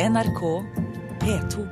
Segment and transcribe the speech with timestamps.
[0.00, 0.64] NRK
[1.20, 1.66] P2.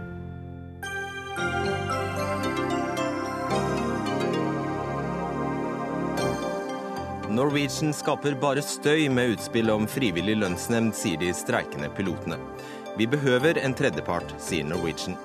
[7.31, 12.37] Norwegian skaper bare støy med utspill om frivillig lønnsnemnd, sier de streikende pilotene.
[12.99, 15.17] Vi behøver en tredjepart, sier Norwegian.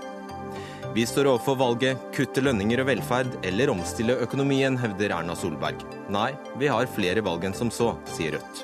[0.96, 5.84] Vi står overfor valget kutte lønninger og velferd eller omstille økonomien, hevder Erna Solberg.
[6.08, 8.64] Nei, vi har flere valg enn som så, sier Rødt.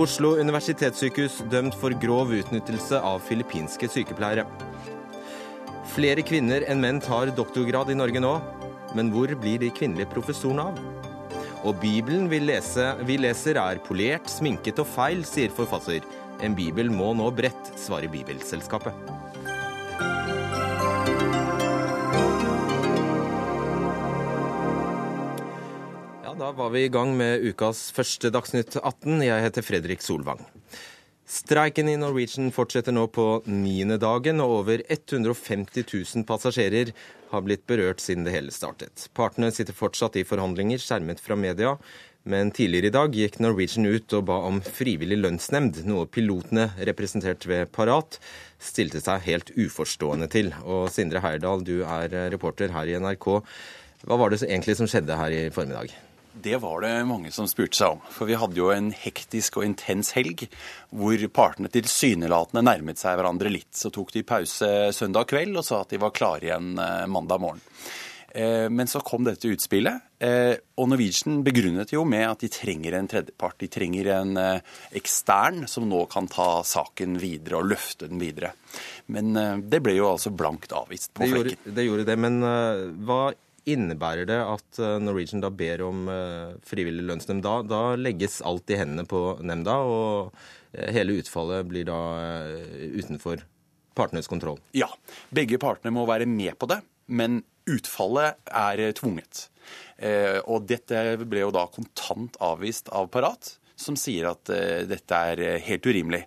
[0.00, 4.46] Oslo universitetssykehus dømt for grov utnyttelse av filippinske sykepleiere.
[5.92, 8.30] Flere kvinner enn menn tar doktorgrad i Norge nå,
[8.96, 10.80] men hvor blir de kvinnelige professorene av?
[11.68, 16.00] Og Bibelen vi, lese, vi leser er polert, sminket og feil, sier forfatter.
[16.40, 18.96] En bibel må nå bredt, svarer Bibelselskapet.
[26.56, 29.22] Var vi i gang med ukas første Dagsnytt 18.
[29.24, 30.42] Jeg heter Fredrik Solvang.
[31.28, 36.92] Streiken i Norwegian fortsetter nå på niende dagen, og over 150 000 passasjerer
[37.30, 39.06] har blitt berørt siden det hele startet.
[39.16, 41.78] Partene sitter fortsatt i forhandlinger, skjermet fra media.
[42.28, 47.48] Men tidligere i dag gikk Norwegian ut og ba om frivillig lønnsnemnd, noe pilotene, representert
[47.50, 48.20] ved Parat,
[48.62, 50.52] stilte seg helt uforstående til.
[50.62, 53.28] Og Sindre Heierdal, du er reporter her i NRK.
[54.06, 55.96] Hva var det egentlig som skjedde her i formiddag?
[56.34, 58.04] Det var det mange som spurte seg om.
[58.12, 60.46] For vi hadde jo en hektisk og intens helg
[60.88, 63.72] hvor partene tilsynelatende nærmet seg hverandre litt.
[63.76, 67.42] Så tok de pause søndag kveld og sa at de var klare igjen eh, mandag
[67.42, 67.60] morgen.
[68.32, 72.96] Eh, men så kom dette utspillet, eh, og Norwegian begrunnet jo med at de trenger
[72.96, 73.58] en tredjepart.
[73.60, 74.32] De trenger en
[74.96, 78.54] ekstern som nå kan ta saken videre og løfte den videre.
[79.12, 79.36] Men
[79.68, 81.74] det ble jo altså blankt avvist på flekken.
[81.76, 82.40] Det gjorde det, men
[83.04, 83.26] hva
[83.70, 86.08] Innebærer det at Norwegian da ber om
[86.66, 87.44] frivillig lønnsnemnd?
[87.46, 90.34] Da, da legges alt i hendene på nemnda, og
[90.90, 92.00] hele utfallet blir da
[92.98, 93.44] utenfor
[93.94, 94.58] partenes kontroll?
[94.74, 94.90] Ja.
[95.30, 99.46] Begge partene må være med på det, men utfallet er tvunget.
[100.50, 105.42] Og dette ble jo da kontant avvist av Parat som sier at uh, dette er
[105.66, 106.22] helt urimelig.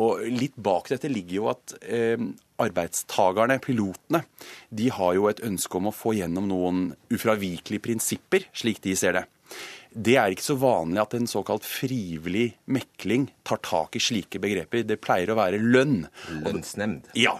[0.00, 2.28] Og litt bak dette ligger jo at uh,
[2.58, 4.24] arbeidstakerne, pilotene,
[4.70, 9.20] de har jo et ønske om å få gjennom noen ufravikelige prinsipper, slik de ser
[9.20, 9.26] det.
[9.88, 14.84] Det er ikke så vanlig at en såkalt frivillig mekling tar tak i slike begreper.
[14.84, 16.02] Det pleier å være lønn.
[16.44, 17.08] Lønnsnemnd.
[17.18, 17.38] Ja.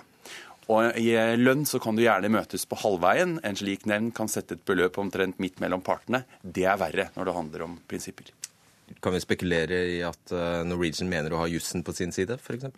[0.68, 3.38] Og i lønn så kan du gjerne møtes på halvveien.
[3.46, 6.24] En slik nevnd kan sette et beløp omtrent midt mellom partene.
[6.42, 8.32] Det er verre når det handler om prinsipper.
[9.04, 10.32] Kan vi spekulere i at
[10.66, 12.70] Norwegian mener å ha jussen på sin side, f.eks.?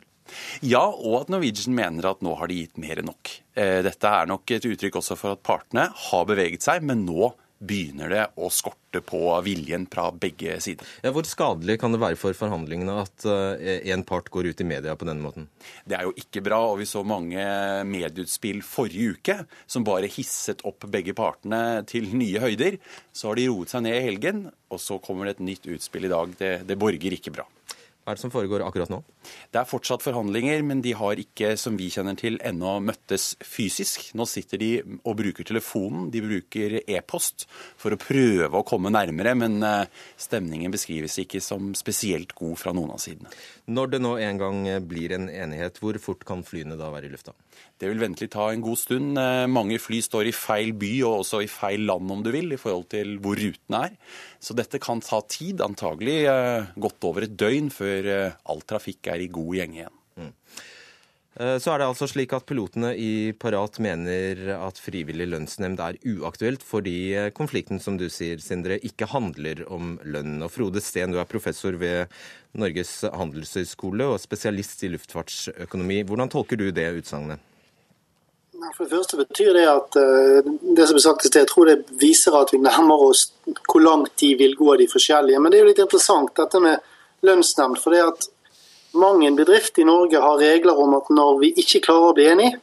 [0.62, 3.32] Ja, og at Norwegian mener at nå har de gitt mer enn nok.
[3.56, 8.12] Dette er nok et uttrykk også for at partene har beveget seg, men nå begynner
[8.12, 10.87] det å skorte på viljen fra begge sider.
[11.04, 14.97] Ja, hvor skadelig kan det være for forhandlingene at en part går ut i media
[14.98, 15.47] på denne måten?
[15.84, 17.44] Det er jo ikke bra, og vi så mange
[17.87, 19.38] medieutspill forrige uke
[19.71, 22.81] som bare hisset opp begge partene til nye høyder.
[23.12, 26.09] Så har de roet seg ned i helgen, og så kommer det et nytt utspill
[26.09, 26.37] i dag.
[26.41, 27.47] Det, det borger ikke bra.
[28.10, 28.98] Er det som foregår akkurat nå?
[29.54, 34.09] Det er fortsatt forhandlinger, men de har ikke, som vi kjenner til, ennå møttes fysisk.
[34.19, 34.71] Nå sitter de
[35.04, 37.47] og bruker telefonen, de bruker e-post
[37.78, 39.62] for å prøve å komme nærmere, men
[40.19, 43.31] stemningen beskrives ikke som spesielt god fra noen av sidene.
[43.71, 47.12] Når det nå en gang blir en enighet, hvor fort kan flyene da være i
[47.12, 47.37] lufta?
[47.81, 49.21] Det vil ventelig ta en god stund.
[49.53, 52.59] Mange fly står i feil by og også i feil land, om du vil, i
[52.60, 53.94] forhold til hvor rutene er.
[54.41, 56.25] Så dette kan ta tid, antagelig
[56.81, 59.96] godt over et døgn før all trafikk er i god gjenge igjen.
[60.20, 60.34] Mm.
[61.40, 66.64] Så er det altså slik at pilotene i Parat mener at frivillig lønnsnemnd er uaktuelt
[66.66, 70.40] fordi konflikten, som du sier, Sindre, ikke handler om lønn.
[70.44, 72.10] Og Frode Steen, du er professor ved
[72.58, 76.02] Norges handelshøyskole og spesialist i luftfartsøkonomi.
[76.10, 77.40] Hvordan tolker du det utsagnet?
[78.74, 81.78] For det første betyr det at det som er sagt i sted, jeg tror det
[82.02, 83.30] viser at vi nærmer oss
[83.70, 85.40] hvor langt de vil gå, de forskjellige.
[85.40, 86.89] Men det er jo litt interessant dette med
[87.26, 87.78] lønnsnemnd.
[87.78, 88.28] for det at
[88.94, 92.59] mange bedrifter i Norge har regler om at når vi ikke klarer å bli enige,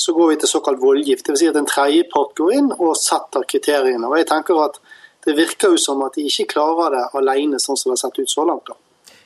[0.00, 1.26] så går vi til såkalt voldgift.
[1.26, 1.38] Dvs.
[1.38, 4.08] Si at en tredjepart går inn og setter kriteriene.
[4.08, 4.80] Og jeg tenker at
[5.20, 8.22] Det virker jo som at de ikke klarer det alene, sånn som det har sett
[8.22, 8.70] ut så langt.
[8.70, 8.72] da.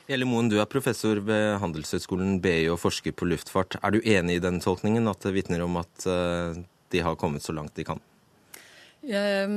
[0.09, 3.77] Hele Moen, du er professor ved Handelshøyskolen BI og forsker på luftfart.
[3.79, 7.55] Er du enig i den tolkningen, at det vitner om at de har kommet så
[7.55, 8.03] langt de kan?
[9.07, 9.47] Ja,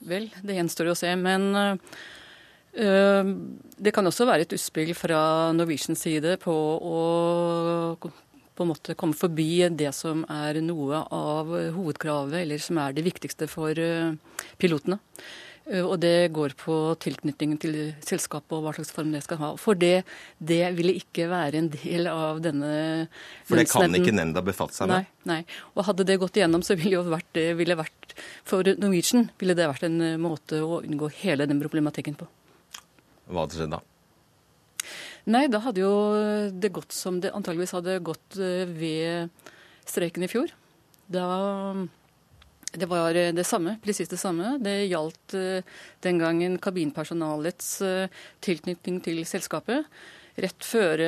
[0.00, 1.12] vel, det gjenstår å se.
[1.18, 1.76] Men uh,
[2.74, 7.02] det kan også være et utspill fra Norwegians side på å
[8.54, 13.06] på en måte komme forbi det som er noe av hovedkravet, eller som er det
[13.06, 13.78] viktigste for
[14.58, 14.98] pilotene.
[15.64, 19.50] Eh, og det går på tilknytningen til selskapet og hva slags form det skal ha.
[19.60, 20.04] For det,
[20.38, 23.08] det ville ikke være en del av denne
[23.48, 25.08] For det kan ikke nemnda befatte seg med?
[25.24, 25.58] Nei, nei.
[25.74, 28.16] Og hadde det gått igjennom, så ville jo vært, ville vært
[28.46, 32.28] For Norwegian ville det vært en eh, måte å unngå hele den problematikken på.
[33.28, 33.80] Hva hadde skjedd da?
[35.24, 35.92] Nei, da hadde jo
[36.52, 39.30] det gått som det antageligvis hadde gått eh, ved
[39.88, 40.52] streiken i fjor.
[41.08, 41.28] Da
[42.74, 44.58] det var eh, det samme, presis det samme.
[44.60, 45.64] Det gjaldt eh,
[46.04, 47.70] den gangen kabinpersonalets
[48.44, 49.88] tilknytning til selskapet.
[50.34, 50.98] Rett før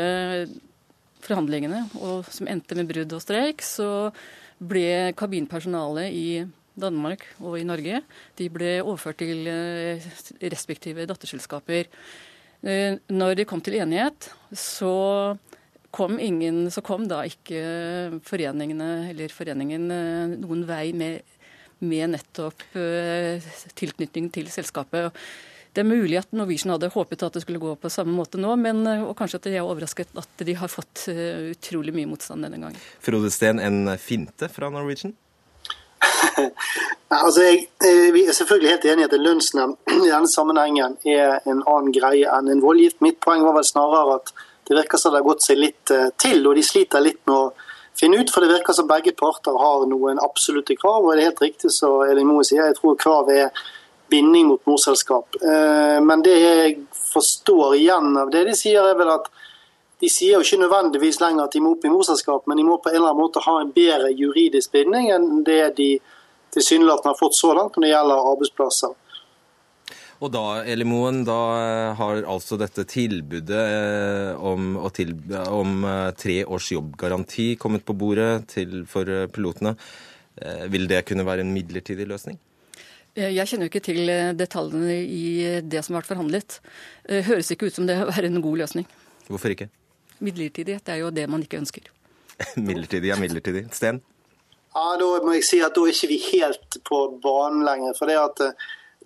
[1.27, 4.13] forhandlingene, og som endte med brudd og streik, så
[4.63, 6.29] ble kabinpersonalet i
[6.77, 8.03] Danmark og i Norge
[8.39, 9.49] de ble overført til
[10.53, 11.89] respektive datterselskaper.
[12.63, 15.37] Når de kom til enighet, så
[15.95, 19.89] kom, ingen, så kom da ikke foreningene eller foreningen
[20.41, 21.37] noen vei med
[21.85, 23.45] med nettopp eh,
[23.77, 25.13] tilknytning til selskapet.
[25.77, 28.55] Det er mulig at Norwegian hadde håpet at det skulle gå på samme måte nå,
[28.61, 32.09] men, eh, og kanskje at de er overrasket at de har fått eh, utrolig mye
[32.09, 32.81] motstand denne gangen.
[33.05, 35.15] Frode Steen, en finte fra Norwegian?
[37.11, 37.69] Altså, jeg,
[38.15, 41.93] vi er selvfølgelig helt enig i at en lønnsnemnd i denne sammenhengen er en annen
[41.95, 43.03] greie enn en voldgift.
[43.05, 44.35] Mitt poeng var vel snarere at
[44.67, 47.53] det virker som det har gått seg litt til, og de sliter litt med å
[47.99, 48.31] finne ut.
[48.33, 51.05] For det virker som begge parter har noen absolutte krav.
[51.05, 53.67] Og det er helt riktig så Elin Moe sier, jeg tror kravet er
[54.11, 55.39] binding mot morselskap.
[55.43, 56.77] Eh, men det jeg
[57.13, 59.31] forstår igjen av det de sier, er vel at
[60.01, 62.77] de sier jo ikke nødvendigvis lenger at de må opp i morselskap, men de må
[62.83, 65.91] på en eller annen måte ha en bedre juridisk binding enn det de
[66.53, 68.95] tilsynelatende har fått så langt når det gjelder arbeidsplasser.
[70.25, 71.39] Og da, Elimoen, da
[71.99, 78.47] har altså dette tilbudet eh, om, tilby, om eh, tre års jobbgaranti kommet på bordet
[78.55, 79.77] til, for eh, pilotene.
[80.69, 82.35] Vil det kunne være en midlertidig løsning?
[83.17, 85.23] Jeg kjenner jo ikke til detaljene i
[85.65, 86.59] det som har vært forhandlet.
[87.31, 88.85] Høres ikke ut som det er en god løsning.
[89.31, 89.71] Hvorfor ikke?
[90.19, 91.91] Midlertidighet er jo det man ikke ønsker.
[92.69, 93.67] midlertidig er midlertidig.
[93.73, 94.03] Sten?
[94.77, 97.95] Ja, Da må jeg si at da er ikke vi helt på banen lenger.
[97.99, 98.43] For det at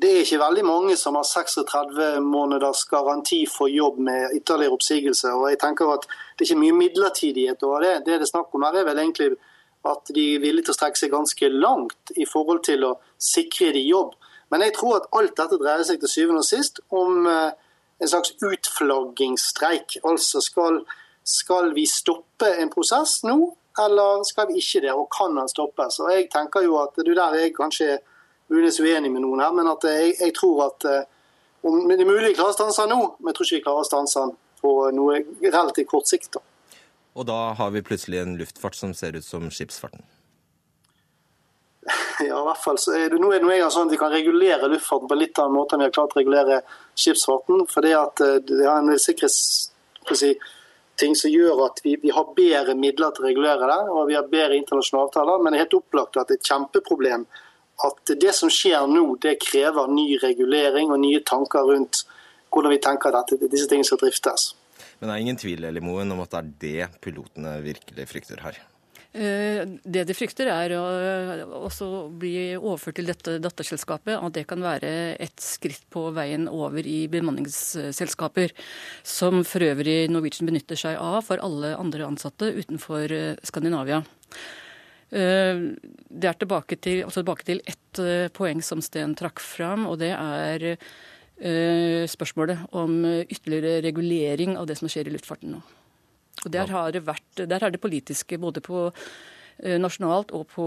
[0.01, 5.29] det er ikke veldig mange som har 36 måneders garanti for jobb med ytterligere oppsigelse.
[5.29, 6.07] og jeg tenker at
[6.39, 7.95] Det er ikke mye midlertidighet over det.
[8.07, 9.37] Det det er snakk om her er vel egentlig
[9.85, 13.73] at de er villige til å strekke seg ganske langt i forhold til å sikre
[13.73, 14.15] de jobb.
[14.51, 17.53] Men jeg tror at alt dette dreier seg til syvende og sist om eh,
[18.01, 19.99] en slags utflaggingsstreik.
[20.05, 20.83] Altså skal,
[21.25, 23.39] skal vi stoppe en prosess nå,
[23.81, 24.93] eller skal vi ikke det?
[24.97, 26.01] Og kan den stoppes?
[26.03, 27.99] Og jeg tenker jo at du der er kanskje
[28.51, 31.03] muligens uenig med noen her, men at jeg, jeg tror at eh,
[31.63, 33.65] om, Det er mulig vi klarer å stanse den nå, men jeg tror ikke vi
[33.67, 36.33] klarer å stanse den på noe relativt kort sikt.
[36.39, 36.41] da.
[37.21, 40.03] Og da har vi plutselig en luftfart som ser ut som skipsfarten?
[42.29, 42.79] Ja, i hvert fall.
[42.79, 45.39] Så er det, nå er det noe sånn at Vi kan regulere luftfarten på litt
[45.41, 46.63] annen måte enn vi har klart å regulere
[46.95, 47.67] skipsfarten.
[47.71, 50.33] for det at eh, det har en sikkerhetsting si,
[51.23, 54.29] som gjør at vi, vi, har bedre midler til å regulere det, og vi har
[54.29, 55.41] bedre internasjonale avtaler.
[55.43, 57.27] Men det er helt opplagt at det er et kjempeproblem
[57.81, 62.05] at det som skjer nå, det krever ny regulering og nye tanker rundt
[62.51, 64.51] hvordan vi tenker at disse tingene skal driftes.
[65.01, 68.59] Men det er ingen tvil Elimoen, om at det er det pilotene virkelig frykter her?
[69.11, 74.15] Eh, det de frykter, er å bli overført til dette datterselskapet.
[74.15, 78.55] At det kan være et skritt på veien over i bemanningsselskaper.
[79.03, 84.05] Som for øvrig Norwegian benytter seg av for alle andre ansatte utenfor eh, Skandinavia.
[85.11, 85.67] Eh,
[86.07, 88.05] det er tilbake til, altså tilbake til ett
[88.37, 90.77] poeng som Sten trakk fram, og det er
[91.41, 95.63] spørsmålet om ytterligere regulering av det som skjer i luftfarten nå.
[96.45, 98.89] Og Der har det vært, der har det politiske, både på
[99.61, 100.65] nasjonalt og på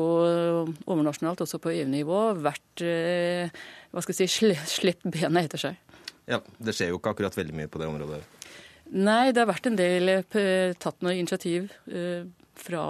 [0.85, 5.97] overnasjonalt, også på EU-nivå, vært hva skal jeg si, slept bena etter seg.
[6.29, 8.21] Ja, Det skjer jo ikke akkurat veldig mye på det området?
[8.93, 10.13] Nei, det har vært en del
[10.77, 11.71] tatt noe initiativ
[12.53, 12.85] fra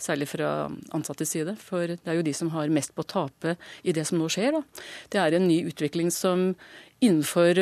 [0.00, 0.50] særlig fra
[0.96, 1.54] ansattes side.
[1.60, 4.28] For det er jo de som har mest på å tape i det som nå
[4.32, 4.56] skjer.
[4.56, 4.86] Da.
[5.12, 6.50] Det er en ny utvikling som
[7.00, 7.60] innenfor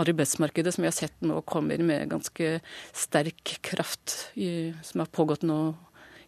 [0.00, 2.58] arbeidsmarkedet som vi har sett nå kommer med ganske
[2.96, 5.58] sterk kraft, i, som har pågått nå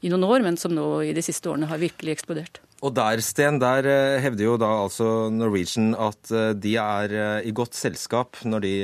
[0.05, 2.61] i noen år, men som nå i de siste årene har virkelig eksplodert.
[2.85, 7.15] Og der, Sten, der eh, hevder jo da altså Norwegian at eh, de er
[7.49, 8.75] i godt selskap når de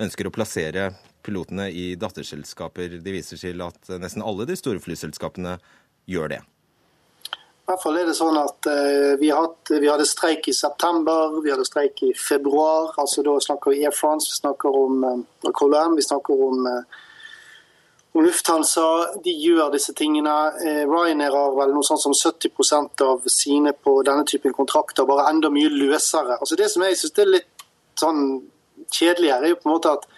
[0.00, 0.90] ønsker å plassere
[1.26, 2.98] pilotene i datterselskaper.
[3.04, 5.58] De viser til at nesten alle de store flyselskapene
[6.08, 6.40] gjør det.
[7.68, 11.52] Hvert fall er det sånn at uh, vi, hatt, vi, hadde streik i september, vi
[11.52, 12.94] hadde streik i februar.
[12.96, 15.04] altså Da snakker vi Air France, vi snakker om
[15.44, 17.04] KLM, vi snakker om, uh,
[18.22, 20.34] Lufthansa de gjør disse tingene.
[20.66, 25.28] Eh, Ryanair har vel noe sånt som 70% av sine på denne typen kontrakter, bare
[25.30, 26.38] enda mye løsere.
[26.40, 27.66] Altså Det som jeg synes er litt
[27.98, 28.22] sånn
[28.94, 30.08] kjedelig her, er jo på en måte at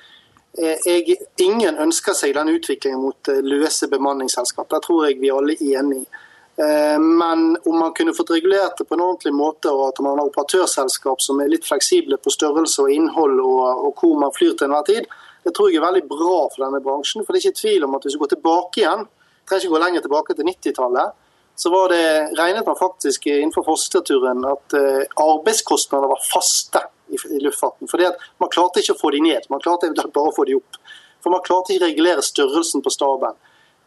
[0.58, 4.70] eh, jeg, ingen ønsker seg denne utviklingen mot eh, løse bemanningsselskap.
[4.70, 6.26] Det tror jeg vi alle er enige i.
[6.60, 10.28] Men om man kunne fått regulert det på en ordentlig måte, og at man har
[10.28, 14.68] operatørselskap som er litt fleksible på størrelse og innhold og, og hvor man flyr til
[14.68, 15.08] enhver tid,
[15.44, 17.24] det tror jeg er veldig bra for denne bransjen.
[17.24, 19.06] For det er ikke tvil om at hvis du går tilbake igjen,
[19.48, 21.18] trenger ikke gå lenger tilbake til 90-tallet,
[21.60, 22.04] så var det,
[22.38, 26.80] regnet man faktisk innenfor forskningsturen at uh, arbeidskostnader var faste
[27.12, 27.88] i, i luftfarten.
[28.06, 30.78] At Man klarte ikke å få de ned, man klarte bare å få de opp.
[31.20, 33.36] For Man klarte ikke å regulere størrelsen på staben.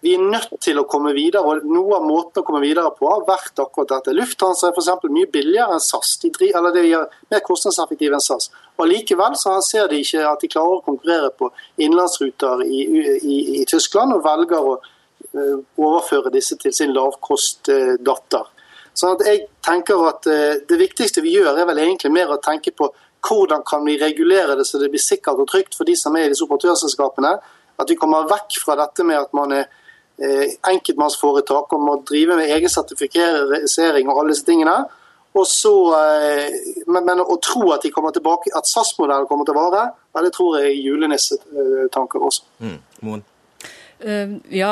[0.04, 3.08] Vi er nødt til å komme videre, og noe av måten å komme videre på
[3.08, 4.12] har vært akkurat dette.
[4.18, 5.06] Lufthansa er f.eks.
[5.08, 8.50] mye billigere enn SAS, de driver, eller de er mer kostnadseffektive enn SAS.
[8.76, 13.38] Og Likevel så ser de ikke at de klarer å konkurrere på innenlandsruter i, i,
[13.62, 18.50] i, Tyskland, og velger å uh, overføre disse til sin lavkostdatter.
[18.92, 22.42] Sånn at jeg tenker at uh, Det viktigste vi gjør, er vel egentlig mer å
[22.44, 22.90] tenke på
[23.24, 26.28] hvordan kan vi regulere det så det blir sikkert og trygt for de som er
[26.28, 27.32] i disse operatørselskapene.
[27.80, 29.72] At vi kommer vekk fra dette med at man er
[30.20, 34.76] enkeltmannsforetak om å drive med egen sertifisering og alle disse tingene.
[35.34, 36.54] Og så, eh,
[36.88, 39.86] men, men, å tro at de kommer tilbake, at SAS-modellen kommer til å vare,
[40.22, 42.46] det tror jeg er julenissetanker også.
[42.62, 43.24] Mm.
[44.04, 44.72] Eh, ja,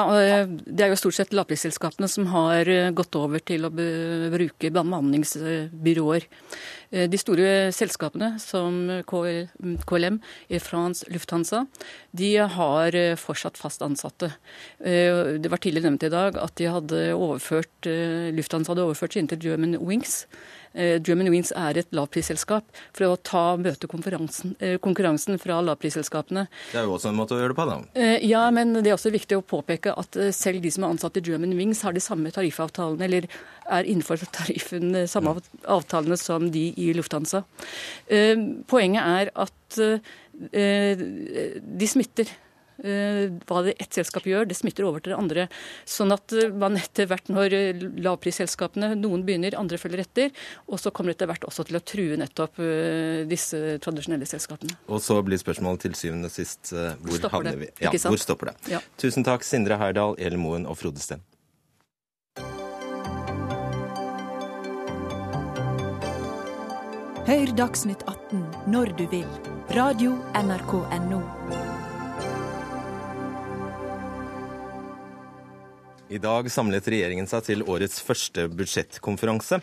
[0.66, 6.28] det er jo stort sett lavprisselskapene som har gått over til å bruke bemanningsbyråer.
[6.92, 10.20] Eh, de store selskapene som KLM,
[10.52, 11.64] Air France, Lufthansa,
[12.12, 14.34] de har eh, fortsatt fast ansatte.
[14.84, 17.88] Eh, det var tidligere nevnt i dag at de hadde overført,
[18.36, 20.26] Lufthansa hadde overført sine til German Wings.
[20.74, 26.46] Eh, German Wings er et lavprisselskap for å ta møte eh, konkurransen fra lavprisselskapene.
[26.72, 27.78] Det er jo også en måte å gjøre det på, da.
[28.00, 31.20] Eh, ja, men det er også viktig å påpeke at selv de som er ansatt
[31.20, 33.28] i German Wings, har de samme tariffavtalene, eller
[33.72, 35.36] er innenfor tariffen, samme
[35.66, 37.44] avtalene som de i Lufthansa.
[38.72, 39.82] Poenget er at
[40.52, 42.32] de smitter.
[42.82, 45.48] Eh, hva det ett selskap gjør, det smitter over til det andre.
[45.90, 50.32] Sånn at eh, man etter hvert, når eh, lavprisselskapene, noen begynner, andre følger etter,
[50.68, 52.60] og så kommer det etter hvert også til å true nettopp
[53.30, 54.76] disse tradisjonelle selskapene.
[54.92, 57.70] Og så blir spørsmålet til syvende og sist hvor stopper havner vi?
[57.84, 58.56] Ja, hvor stopper det?
[58.76, 58.82] Ja.
[59.02, 61.24] Tusen takk, Sindre Heyerdahl, Elin Moen og Frode Steen.
[67.32, 69.28] Hør Dagsnytt 18 når du vil.
[69.78, 71.71] Radio NRK Radio.nrk.no.
[76.12, 79.62] I dag samlet regjeringen seg til årets første budsjettkonferanse.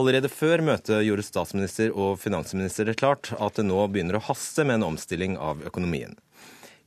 [0.00, 4.64] Allerede før møtet gjorde statsminister og finansminister det klart at det nå begynner å haste
[4.64, 6.14] med en omstilling av økonomien.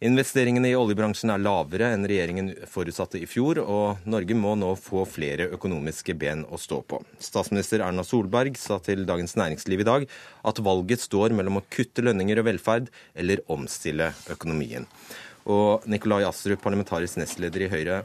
[0.01, 5.03] Investeringene i oljebransjen er lavere enn regjeringen forutsatte i fjor, og Norge må nå få
[5.05, 7.03] flere økonomiske ben å stå på.
[7.21, 10.07] Statsminister Erna Solberg sa til Dagens Næringsliv i dag
[10.41, 14.89] at valget står mellom å kutte lønninger og velferd eller omstille økonomien.
[15.45, 17.99] Og Nikolai Astrup, parlamentarisk nestleder i Høyre,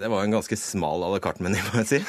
[0.00, 2.00] det var en ganske smal à la carte-meny, må jeg si.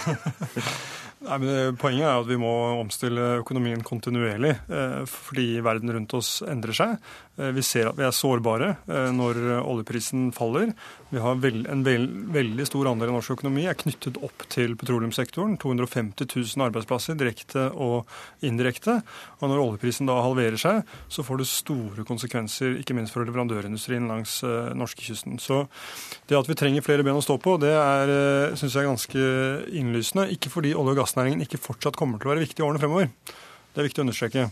[1.27, 6.37] Nei, men Poenget er at vi må omstille økonomien kontinuerlig, eh, fordi verden rundt oss
[6.45, 7.09] endrer seg.
[7.37, 10.71] Eh, vi ser at vi er sårbare eh, når oljeprisen faller.
[11.13, 15.55] Vi har en veldig stor andel av norsk økonomi er knyttet opp til petroleumssektoren.
[15.61, 18.09] 250 000 arbeidsplasser direkte og
[18.45, 18.99] indirekte.
[19.39, 20.81] Og når oljeprisen da halverer seg,
[21.13, 24.39] så får det store konsekvenser, ikke minst for leverandørindustrien langs
[24.75, 25.37] norskekysten.
[25.39, 25.63] Så
[26.27, 28.11] det at vi trenger flere ben å stå på, det er
[28.59, 29.27] synes jeg er ganske
[29.79, 30.27] innlysende.
[30.35, 33.11] Ikke fordi olje- og gassnæringen ikke fortsatt kommer til å være viktig i årene fremover.
[33.77, 34.49] Det er viktig å understreke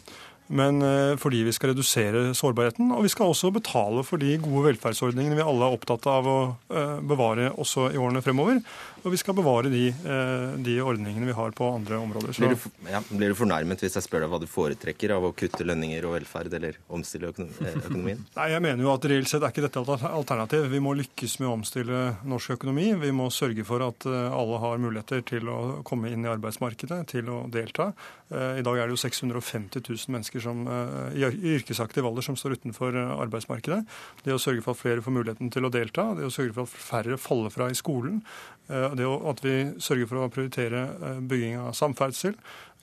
[0.47, 2.91] men eh, fordi vi skal redusere sårbarheten.
[2.93, 6.39] Og vi skal også betale for de gode velferdsordningene vi alle er opptatt av å
[6.69, 8.61] eh, bevare også i årene fremover.
[9.05, 12.33] Og vi skal bevare de, eh, de ordningene vi har på andre områder.
[12.33, 15.33] Blir du, ja, blir du, fornærmet hvis jeg spør deg hva du foretrekker av å
[15.37, 18.25] kutte lønninger og velferd, eller omstille økonomien?
[18.39, 20.67] Nei, Jeg mener jo at reelt sett er ikke dette et alternativ.
[20.73, 22.87] Vi må lykkes med å omstille norsk økonomi.
[23.05, 27.29] Vi må sørge for at alle har muligheter til å komme inn i arbeidsmarkedet, til
[27.29, 27.91] å delta.
[28.33, 32.57] I dag er det jo 650 000 mennesker som, eh, i yrkesaktiv alder som står
[32.57, 33.85] utenfor eh, arbeidsmarkedet.
[34.23, 36.13] Det å sørge for at flere får muligheten til å delta.
[36.17, 38.23] Det å sørge for at færre faller fra i skolen.
[38.69, 40.85] Eh, det at vi sørger for å prioritere
[41.21, 42.37] bygging av samferdsel,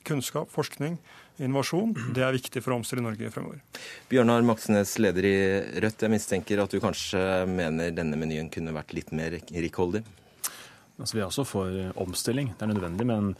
[0.07, 0.97] kunnskap, forskning
[1.41, 1.93] innovasjon.
[2.13, 3.61] Det er viktig for å omstille Norge fremover.
[4.11, 5.37] Bjørnar Maksnes, leder i
[5.81, 6.05] Rødt.
[6.05, 10.03] Jeg mistenker at du kanskje mener denne menyen kunne vært litt mer rikholdig?
[10.99, 12.53] Altså, vi er også for omstilling.
[12.53, 13.33] Det er nødvendig, men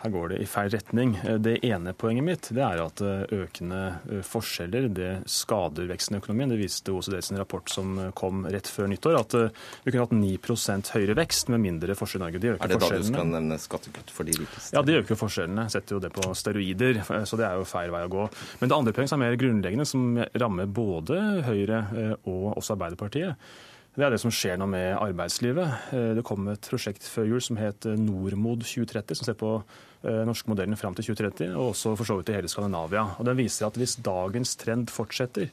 [0.00, 1.12] her går det i feil retning.
[1.44, 3.80] Det ene poenget mitt det er at økende
[4.24, 6.48] forskjeller det skader veksten i økonomien.
[6.54, 9.36] Det viste OECD sin rapport som kom rett før nyttår, at
[9.84, 12.40] vi kunne hatt 9% høyere vekst med mindre forskjell i Norge.
[12.40, 14.72] De er det da du skal nevne skattekutt for de rikeste?
[14.76, 15.68] Ja, de øker forskjellene.
[15.72, 18.28] Setter jo det på steroider, så det er jo feil vei å gå.
[18.62, 21.84] Men det andre poenget som er mer grunnleggende, som rammer både Høyre
[22.24, 23.52] og også Arbeiderpartiet,
[23.96, 25.90] det er det som skjer nå med arbeidslivet.
[26.16, 29.56] Det kom et prosjekt før jul som het Normod 2030, som ser på
[30.00, 33.02] Eh, norske modellen fram til 2030, og også for så vidt i hele Skandinavia.
[33.20, 35.50] Og Den viser at hvis dagens trend fortsetter,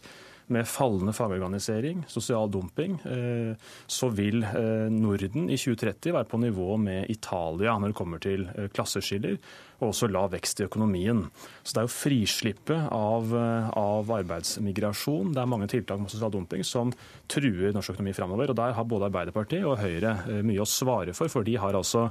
[0.53, 3.53] med fallende fagorganisering, sosial dumping, eh,
[3.87, 8.47] så vil eh, Norden i 2030 være på nivå med Italia når det kommer til
[8.73, 9.37] klasseskiller,
[9.77, 11.25] og også lav vekst i økonomien.
[11.61, 13.35] Så det er jo frislippet av,
[13.77, 16.95] av arbeidsmigrasjon, det er mange tiltak mot sosial dumping som
[17.29, 18.49] truer norsk økonomi framover.
[18.49, 22.07] Og der har både Arbeiderpartiet og Høyre mye å svare for, for de har altså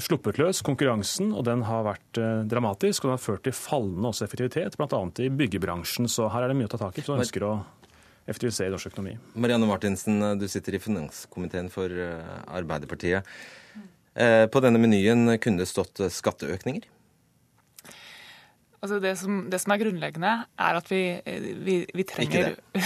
[0.00, 3.04] sluppet løs konkurransen, og den har vært eh, dramatisk.
[3.04, 5.00] Og den har ført til fallende også effektivitet, bl.a.
[5.22, 6.08] i byggebransjen.
[6.10, 7.54] Så her er det mye å ta tak i hvis man ønsker å
[8.24, 9.18] effektivisere norsk økonomi.
[9.36, 13.28] Marianne Martinsen, du sitter i finanskomiteen for eh, Arbeiderpartiet.
[14.14, 16.88] Eh, på denne menyen kunne det stått skatteøkninger?
[18.84, 21.00] Altså det, som, det, som, er grunnleggende, er at vi,
[21.64, 22.82] vi, vi trenger det.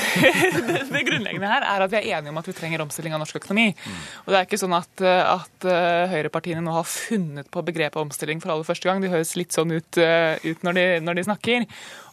[0.92, 1.00] det.
[1.08, 3.72] grunnleggende her er at vi er enige om at vi trenger omstilling av norsk økonomi.
[3.74, 3.96] Mm.
[4.22, 8.38] Og Det er ikke sånn at, at uh, høyrepartiene nå har funnet på begrepet omstilling
[8.44, 9.02] for aller første gang.
[9.02, 11.66] De høres litt sånn ut, ut når, de, når, de, snakker.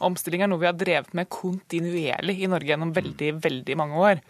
[0.09, 4.25] Omstilling er noe vi har drevet med kontinuerlig i Norge gjennom veldig, veldig mange år.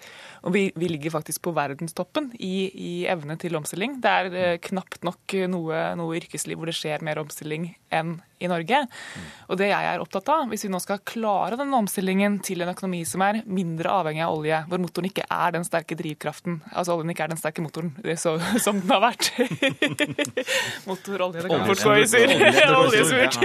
[0.45, 3.97] Og vi, vi, ligger faktisk på verdenstoppen i, i, evne til omstilling.
[4.03, 8.49] Det er eh, knapt nok noe, noe, yrkesliv hvor det skjer mer omstilling enn i
[8.51, 8.81] Norge.
[9.49, 12.71] Og det jeg er opptatt av, hvis vi nå skal klare denne omstillingen til en
[12.73, 16.97] økonomi som er mindre avhengig av olje, hvor motoren ikke er den sterke drivkraften, altså
[16.97, 18.35] oljen ikke er den sterke motoren så,
[18.65, 19.31] som den har vært
[20.89, 22.35] Motor, olje, det kan fort gå i sur.
[22.75, 23.39] Oljesurt.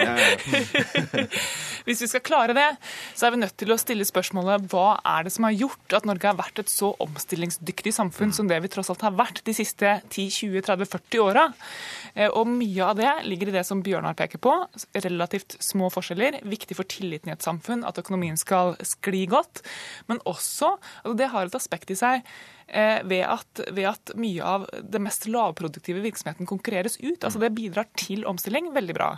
[1.87, 2.69] Hvis vi skal klare det,
[3.14, 6.09] så er vi nødt til å stille spørsmålet hva er det som har gjort at
[6.09, 9.54] Norge har vært et så omstillingsdyktig samfunn som det vi tross alt har vært de
[9.56, 11.47] siste 10-20-30-40 åra.
[12.14, 14.54] Eh, og mye av det ligger i det som Bjørnar peker på,
[14.97, 16.40] relativt små forskjeller.
[16.49, 19.62] Viktig for tilliten i et samfunn at økonomien skal skli godt.
[20.11, 22.25] Men også, altså det har et aspekt i seg
[22.68, 27.23] eh, ved at, ved at, mye av det mest lavproduktive virksomheten konkurreres ut.
[27.25, 29.14] Altså Det bidrar til omstilling veldig bra.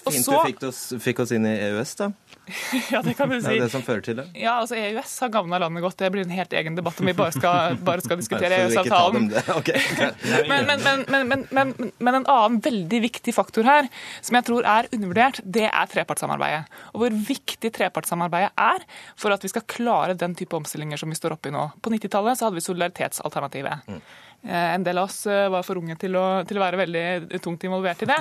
[0.00, 2.08] Fint så, du fikk oss, fikk oss, inn i EØS, da.
[2.92, 3.44] ja, det kan du si.
[3.44, 4.24] Det er det som fører til det.
[4.38, 5.98] Ja, altså EØS har gagna landet godt.
[6.00, 9.28] Det blir en helt egen debatt om vi bare skal, bare skal diskutere EØS-avtalen.
[9.52, 9.78] Okay.
[10.50, 11.04] men, men,
[11.52, 13.88] men, men, en annen veldig viktig faktor her,
[14.24, 16.64] som jeg tror er undervurdert, det er trepartssamarbeidet.
[16.94, 18.86] Og hvor viktig trepartssamarbeidet er
[19.18, 21.68] for at vi skal klare den type omstillinger som vi står oppe i nå.
[21.82, 23.88] På 90-tallet så hadde vi solidaritetsalternativet.
[23.92, 24.00] Mm.
[24.42, 27.42] Eh, en del av oss eh, var for unge til å, til å være veldig
[27.44, 28.18] tungt involvert i det.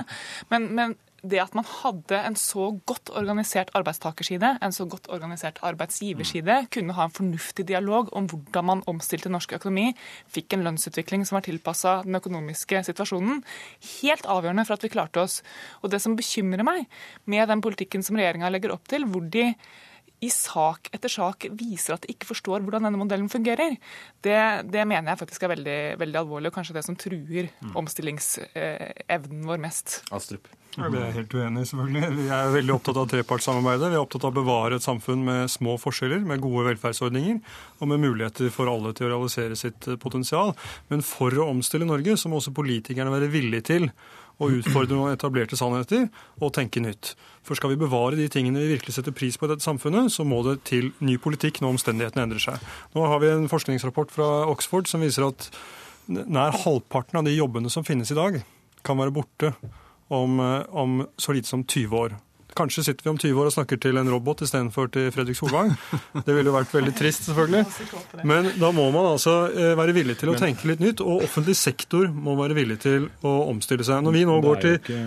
[0.54, 5.60] Men, men det at man hadde en så godt organisert arbeidstakerside, en så godt organisert
[5.66, 9.92] arbeidsgiverside, kunne ha en fornuftig dialog om hvordan man omstilte norsk økonomi,
[10.34, 13.44] fikk en lønnsutvikling som var tilpassa den økonomiske situasjonen,
[14.02, 15.40] helt avgjørende for at vi klarte oss.
[15.86, 16.90] Og det som bekymrer meg
[17.30, 19.52] med den politikken som regjeringa legger opp til, hvor de
[20.22, 23.78] i sak etter sak viser at de ikke forstår hvordan denne modellen fungerer,
[24.22, 27.76] det, det mener jeg faktisk er veldig, veldig, alvorlig, og kanskje det som truer mm.
[27.82, 30.02] omstillingsevnen vår mest.
[30.14, 30.50] Astrup.
[30.72, 32.12] Vi er helt uenig selvfølgelig.
[32.16, 33.90] Vi er veldig opptatt av trepartssamarbeidet.
[33.92, 37.42] Vi er opptatt av å bevare et samfunn med små forskjeller, med gode velferdsordninger
[37.82, 40.54] og med muligheter for alle til å realisere sitt potensial.
[40.94, 43.90] Men for å omstille Norge så må også politikerne være villige til
[44.42, 46.08] å utfordre noen etablerte sannheter
[46.40, 47.16] og tenke nytt.
[47.48, 50.26] For skal vi bevare de tingene vi virkelig setter pris på i dette samfunnet, så
[50.28, 52.66] må det til ny politikk når omstendighetene endrer seg.
[52.94, 55.50] Nå har vi en forskningsrapport fra Oxford som viser at
[56.12, 58.42] nær halvparten av de jobbene som finnes i dag,
[58.86, 59.54] kan være borte
[60.12, 62.18] om, eh, om så lite som 20 år.
[62.58, 65.72] Kanskje sitter vi om 20 år og snakker til en robot istedenfor til Fredrik Solvang.
[66.26, 68.26] Det ville jo vært veldig trist, selvfølgelig.
[68.28, 71.56] Men da må man altså eh, være villig til å tenke litt nytt, og offentlig
[71.60, 74.04] sektor må være villig til å omstille seg.
[74.06, 75.00] Når vi nå går, til,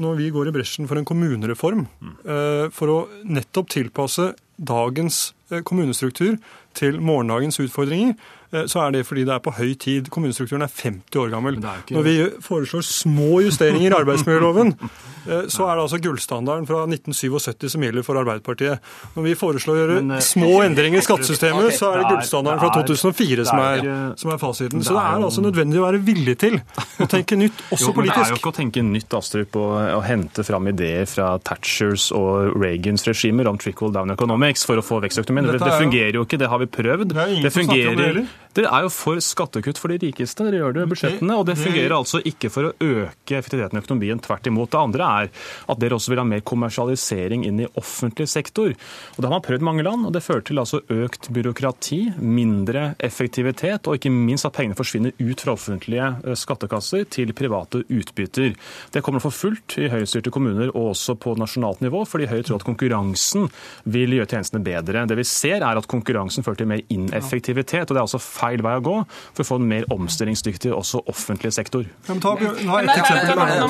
[0.00, 1.86] når vi går i bresjen for en kommunereform,
[2.24, 6.36] eh, for å nettopp tilpasse dagens eh, kommunestruktur
[6.76, 8.14] til morgendagens utfordringer,
[8.50, 10.10] så er det fordi det er på høy tid.
[10.10, 11.60] Kommunestrukturen er 50 år gammel.
[11.60, 14.74] Når vi foreslår små justeringer i arbeidsmiljøloven,
[15.28, 18.80] Eh, så er det altså gullstandarden fra 1977 som gjelder for Arbeiderpartiet.
[19.16, 22.62] Når vi foreslår å gjøre Men, eh, små endringer i skattesystemet, så er det gullstandarden
[22.62, 24.84] fra 2004 som er, som er fasiten.
[24.84, 26.60] Så det er altså nødvendig å være villig til
[27.00, 28.16] å tenke nytt, også politisk.
[28.16, 32.56] Det er jo ikke å tenke nytt, Astrup, og, hente fram ideer fra Thatchers og
[32.56, 35.50] Reagans regimer om trickle down economics for å få vekstøkonomien.
[35.52, 37.12] Det, det fungerer jo ikke, det har vi prøvd.
[37.12, 38.22] Det, det fungerer
[38.56, 40.42] Dere er jo for skattekutt for de rikeste.
[40.42, 43.82] Dere gjør det i budsjettene, og det fungerer altså ikke for å øke effektiviteten i
[43.84, 44.22] økonomien.
[44.24, 44.72] Tvert imot.
[44.72, 45.28] Det andre er
[45.70, 48.74] at dere også vil ha mer kommersialisering inn i offentlig sektor.
[48.74, 52.00] Og Det har man prøvd i mange land, og det fører til altså økt byråkrati,
[52.18, 57.84] mindre effektivitet, og ikke minst at pengene forsvinner ut fra offentlige eh, skattekasser til private
[57.86, 58.58] utbytter.
[58.90, 62.58] Det kommer for fullt i høyrestyrte kommuner og også på nasjonalt nivå, fordi Høyre tror
[62.58, 63.46] at konkurransen
[63.86, 65.06] vil gjøre tjenestene bedre.
[65.06, 68.64] Det vi ser er at konkurransen fører til mer ineffektivitet, og det er altså feil
[68.64, 71.86] vei å gå for å få en mer omstillingsdyktig også offentlig sektor.
[72.08, 72.80] Nå må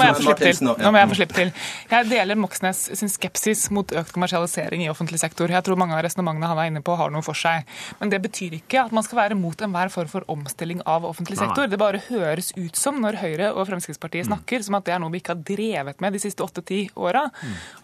[0.06, 0.62] jeg få slippe til.
[0.70, 1.52] Nå må jeg få slippe til.
[1.90, 5.50] Jeg deler Moxnes sin skepsis mot økt kommersialisering i offentlig sektor.
[5.52, 7.66] Jeg tror mange av resonnementene han er inne på har noe for seg.
[8.00, 11.40] Men det betyr ikke at man skal være mot enhver form for omstilling av offentlig
[11.40, 11.68] sektor.
[11.70, 15.12] Det bare høres ut som når Høyre og Fremskrittspartiet snakker, som at det er noe
[15.14, 17.26] vi ikke har drevet med de siste åtte-ti åra.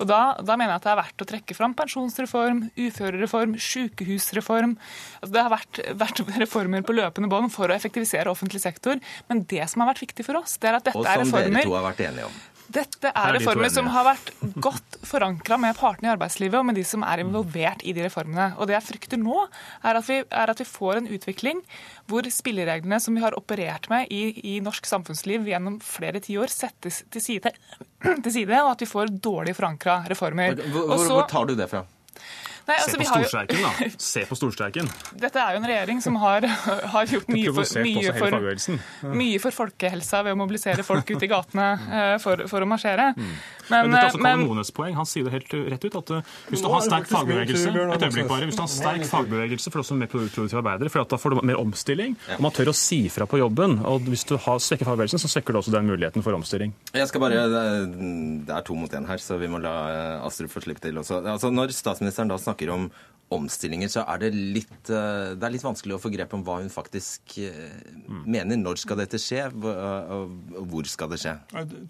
[0.01, 4.77] Og da, da mener jeg at det er verdt å trekke fram pensjonsreform, uførereform, sykehusreform.
[5.21, 9.01] Altså, det har vært, vært reformer på løpende bånd for å effektivisere offentlig sektor.
[9.31, 11.33] Men det som har vært viktig for oss, det er at dette Og er som
[11.33, 12.33] dere reformer to har vært enige om.
[12.69, 16.75] dette er er reformer som har vært godt forankra med partene i arbeidslivet og med
[16.75, 18.49] de som er involvert i de reformene.
[18.59, 19.47] Og Det jeg frykter nå,
[19.85, 21.63] er at vi, er at vi får en utvikling
[22.11, 27.05] hvor spillereglene som vi har operert med i, i norsk samfunnsliv gjennom flere tiår, settes
[27.11, 27.53] til side,
[28.25, 30.59] til side, og at vi får dårlig forankra reformer.
[30.67, 31.85] Hvor, Og hvor, så- hvor tar du det fra?
[32.67, 33.91] Nei, Se altså, på vi jo- storstreiken, da.
[34.11, 34.91] Se på storstreiken.
[35.23, 36.47] Dette er jo en regjering som har,
[36.93, 41.31] har gjort mye for, mye, for, mye for folkehelsa ved å mobilisere folk ute i
[41.33, 43.13] gatene eh, for, for å marsjere.
[43.17, 44.95] Men, Men dette er altså eh, men Kalomones poeng.
[44.99, 48.07] Han sier det helt rett ut at uh, hvis du har er sterk fagbevegelse, et
[48.07, 51.13] øyeblikk bare, hvis du har sterk fagbevegelse for oss også mer produktive arbeidere, for at
[51.13, 53.79] da får du mer omstilling, og man tør å si fra på jobben.
[53.87, 56.75] Og hvis du har svekker fagbevegelsen, så svekker du også den muligheten for omstilling.
[56.97, 60.51] Jeg skal bare, Det er to mot én her, så vi må la eh, Astrup
[60.51, 61.23] få slippe til også.
[61.23, 62.89] Altså, når statsministeren da snakker om
[63.35, 66.61] omstillinger, så er det litt, eh, det er litt vanskelig å få grep om hva
[66.61, 68.23] hun faktisk mm.
[68.23, 68.55] mener.
[68.61, 71.35] Når skal dette skje, og og hvor skal det skje?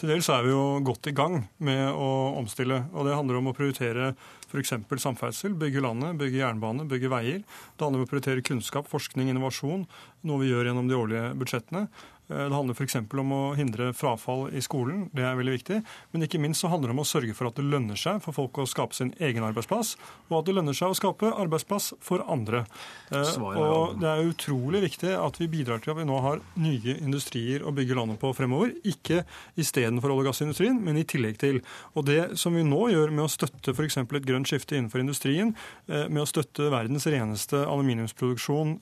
[0.00, 2.08] Til dels er vi jo godt i gang med å
[2.40, 2.86] omstille.
[2.92, 4.14] og Det handler om å prioritere
[4.48, 4.72] f.eks.
[5.02, 7.44] samferdsel, bygge landet, bygge jernbane, bygge veier.
[7.44, 9.84] Det handler om å prioritere kunnskap, forskning, innovasjon,
[10.24, 11.86] noe vi gjør gjennom de årlige budsjettene.
[12.28, 12.96] Eh, Det handler f.eks.
[12.96, 15.78] om å hindre frafall i skolen, det er veldig viktig.
[16.12, 18.34] Men ikke minst så handler det om å sørge for at det lønner seg for
[18.36, 19.94] folk å skape sin egen arbeidsplass,
[20.30, 22.64] og at det lønner seg å skape arbeidsplass for andre.
[23.12, 26.42] Eh, Svaret Og det er utrolig viktig at vi bidrar til at vi nå har
[26.56, 28.74] nye industrier å bygge landet på fremover.
[28.84, 29.24] Ikke
[29.56, 31.60] istedenfor olje- og gassindustrien, men i tillegg til.
[31.94, 33.98] Og det som vi nå gjør med å støtte f.eks.
[34.02, 35.54] et grønt skifte innenfor industrien,
[35.88, 38.76] eh, med å støtte verdens reneste aluminiumsproduksjon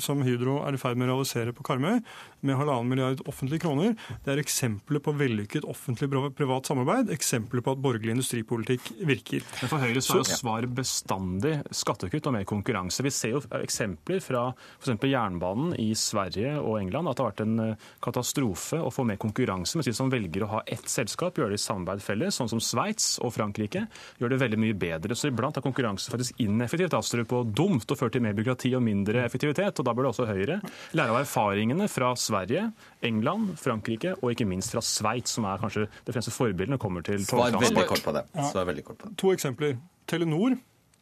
[0.00, 2.02] som Hydro er i ferd med å realisere på Karmøy,
[2.42, 7.82] med halvannen milliard offentlige kroner, det er eksempler på vellykket offentlig-privat samarbeid, eksempler på at
[7.82, 9.46] borgerlig industripolitikk virker.
[9.62, 13.04] Men for Høyre så er jo svar svaret bestandig skattekutt og mer konkurranse.
[13.04, 14.48] Vi ser jo eksempler fra
[14.80, 15.04] f.eks.
[15.06, 19.18] jernbanen i Sverige og England at det har vært en eh, katastrofe å få mer
[19.20, 22.50] konkurranse, mens de som velger å ha ett selskap, gjør det i samarbeid felles, sånn
[22.50, 23.86] som Sveits og Frankrike,
[24.18, 25.16] gjør det veldig mye bedre.
[25.18, 28.84] Så iblant er konkurranse faktisk ineffektivt, Astrup, og dumt og fører til mer byråkrati og
[28.84, 29.78] mindre effektivitet.
[29.78, 30.60] Og da burde også Høyre
[30.96, 32.57] lære av erfaringene fra Sverige,
[33.04, 36.84] England, Frankrike og ikke minst fra Sveits, som er kanskje det fremste forbildet når det
[36.86, 38.24] kommer til Svar veldig kort på det.
[38.52, 39.18] Svar veldig kort på det.
[39.22, 39.78] To eksempler.
[40.08, 40.56] Telenor.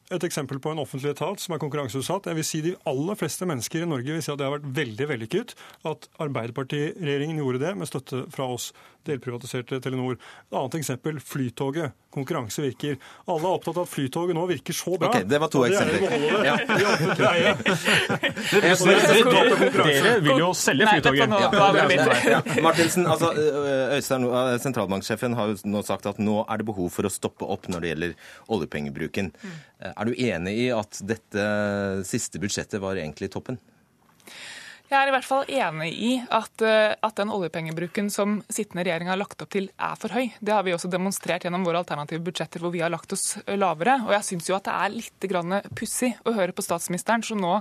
[0.07, 2.29] Et eksempel på en offentlig etat som er konkurranseutsatt.
[2.31, 4.69] Jeg vil si De aller fleste mennesker i Norge vil si at det har vært
[4.77, 5.55] veldig vellykket
[5.91, 8.69] at Arbeiderpartiregjeringen gjorde det med støtte fra oss.
[9.07, 10.15] Delprivatiserte Telenor.
[10.19, 11.89] Et annet eksempel Flytoget.
[12.17, 12.95] Konkurranse virker.
[13.29, 15.09] Alle er opptatt av at Flytoget nå virker så bra.
[15.11, 16.01] Okay, det var to er eksempler.
[16.47, 16.55] Ja.
[18.87, 21.35] Dere vil jo selge Flytoget.
[22.27, 22.41] Ja.
[22.65, 23.31] Martinsen, altså,
[23.97, 24.27] Øystein,
[24.65, 27.85] sentralbanksjefen har jo nå sagt at nå er det behov for å stoppe opp når
[27.85, 28.17] det gjelder
[28.57, 29.33] oljepengebruken.
[29.45, 31.47] Eh, Er du enig i at dette
[32.09, 33.59] siste budsjettet var egentlig toppen?
[34.87, 39.11] Jeg er i hvert fall enig i at, eh, at den oljepengebruken som sittende regjering
[39.11, 40.31] har lagt opp til, er for høy.
[40.39, 43.99] Det har vi også demonstrert gjennom våre alternative budsjetter hvor vi har lagt oss lavere.
[44.07, 47.57] Og jeg syns jo at det er litt pussig å høre på statsministeren som nå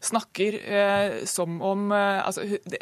[0.00, 2.80] snakker eh, som om eh, altså, det,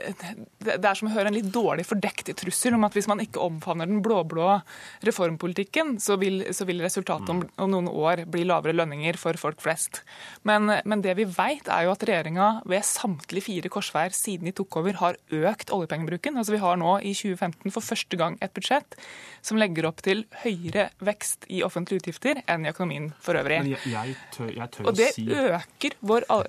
[0.63, 3.43] det er som å høre en litt dårlig fordekt trussel om at hvis man ikke
[3.43, 4.61] omfavner den blå-blå
[5.07, 9.61] reformpolitikken, så vil, så vil resultatet om, om noen år bli lavere lønninger for folk
[9.65, 10.03] flest.
[10.49, 14.55] Men, men det vi vet, er jo at regjeringa ved samtlige fire korsveier siden de
[14.59, 16.39] tok over, har økt oljepengebruken.
[16.39, 18.99] Altså Vi har nå i 2015 for første gang et budsjett
[19.45, 23.61] som legger opp til høyere vekst i offentlige utgifter enn i økonomien for øvrig.
[23.75, 26.49] Jeg, jeg tør, jeg tør Og det si øker vår al-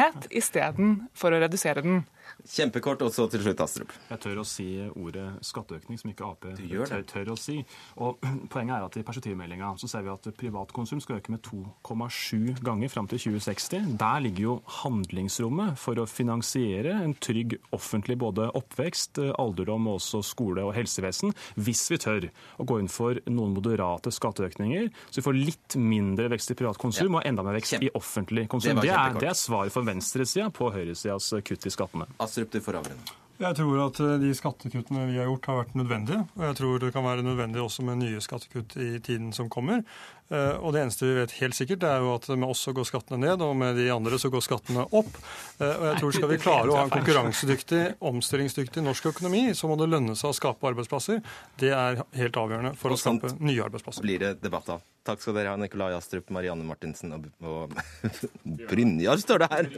[0.00, 2.04] oljeavhengighet istedenfor å redusere den.
[2.50, 3.92] Kjempekort, og så til slutt Astrup.
[4.10, 4.66] Jeg tør å si
[4.96, 7.58] ordet skatteøkning, som ikke Ap tør, tør å si.
[8.00, 8.18] Og
[8.52, 12.88] Poenget er at i perspektivmeldinga så ser vi at privatkonsum skal øke med 2,7 ganger
[12.92, 13.94] fram til 2060.
[14.00, 20.22] Der ligger jo handlingsrommet for å finansiere en trygg offentlig både oppvekst, alderdom og også
[20.26, 22.28] skole og helsevesen, hvis vi tør
[22.60, 27.06] å gå inn for noen moderate skatteøkninger, så vi får litt mindre vekst i privatkonsum
[27.10, 27.18] Ja.
[27.20, 28.76] og enda mer vekst Kjempe- i offentlig konsum.
[28.76, 32.06] Det, Det er, det er svaret for venstresida på høyresidas kutt i skattene.
[32.20, 33.16] Astrup, du får avrunde.
[33.40, 36.26] Jeg tror at eh, de skattekuttene vi har gjort, har vært nødvendige.
[36.36, 39.80] Og jeg tror det kan være nødvendig også med nye skattekutt i tiden som kommer.
[40.28, 42.74] Eh, Og det eneste vi vet helt sikkert, det er jo at med oss så
[42.76, 45.08] går skattene ned, og med de andre så går skattene opp.
[45.56, 47.80] Eh, Og jeg tror skal vi klare å ha en konkurransedyktig,
[48.12, 51.24] omstillingsdyktig norsk økonomi, så må det lønne seg å skape arbeidsplasser.
[51.64, 54.04] Det er helt avgjørende for Og å skape nye arbeidsplasser.
[54.04, 54.84] blir det debatt av.
[55.08, 57.72] Takk skal dere ha, Nikolai Astrup, Marianne Martinsen og, og
[58.68, 59.72] Brynjar, står det her.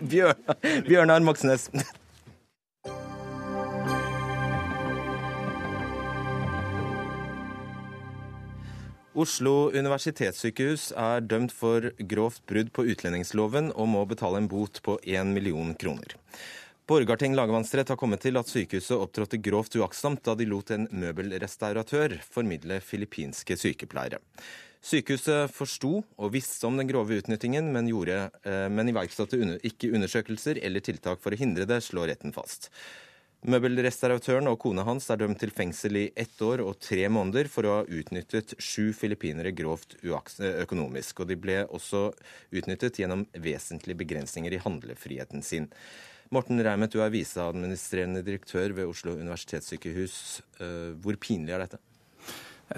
[0.90, 1.70] Bjørnar Moxnes.
[9.12, 14.94] Oslo universitetssykehus er dømt for grovt brudd på utlendingsloven og må betale en bot på
[15.04, 16.14] 1 million kroner.
[16.88, 22.16] Borgarting lagmannsrett har kommet til at sykehuset opptrådte grovt uaktsomt da de lot en møbelrestauratør
[22.24, 24.22] formidle filippinske sykepleiere.
[24.82, 30.58] Sykehuset forsto og visste om den grove utnyttingen, men, gjorde, eh, men iverksatte ikke undersøkelser
[30.64, 32.72] eller tiltak for å hindre det, slår retten fast.
[33.42, 37.66] Møbelrestauratøren og kona hans er dømt til fengsel i ett år og tre måneder for
[37.66, 41.24] å ha utnyttet sju filippinere grovt økonomisk.
[41.24, 42.04] Og de ble også
[42.54, 45.66] utnyttet gjennom vesentlige begrensninger i handlefriheten sin.
[46.32, 50.14] Morten Reimet, du er viseadministrerende direktør ved Oslo universitetssykehus.
[50.62, 51.80] Eh, Hvor pinlig er dette?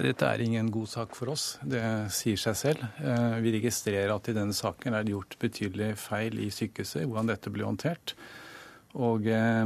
[0.01, 2.81] Dette er ingen god sak for oss, det sier seg selv.
[2.99, 7.29] Eh, Vi registrerer at i denne saken er det gjort betydelige feil i sykehuset hvordan
[7.31, 8.15] dette ble håndtert.
[8.95, 9.65] Og eh,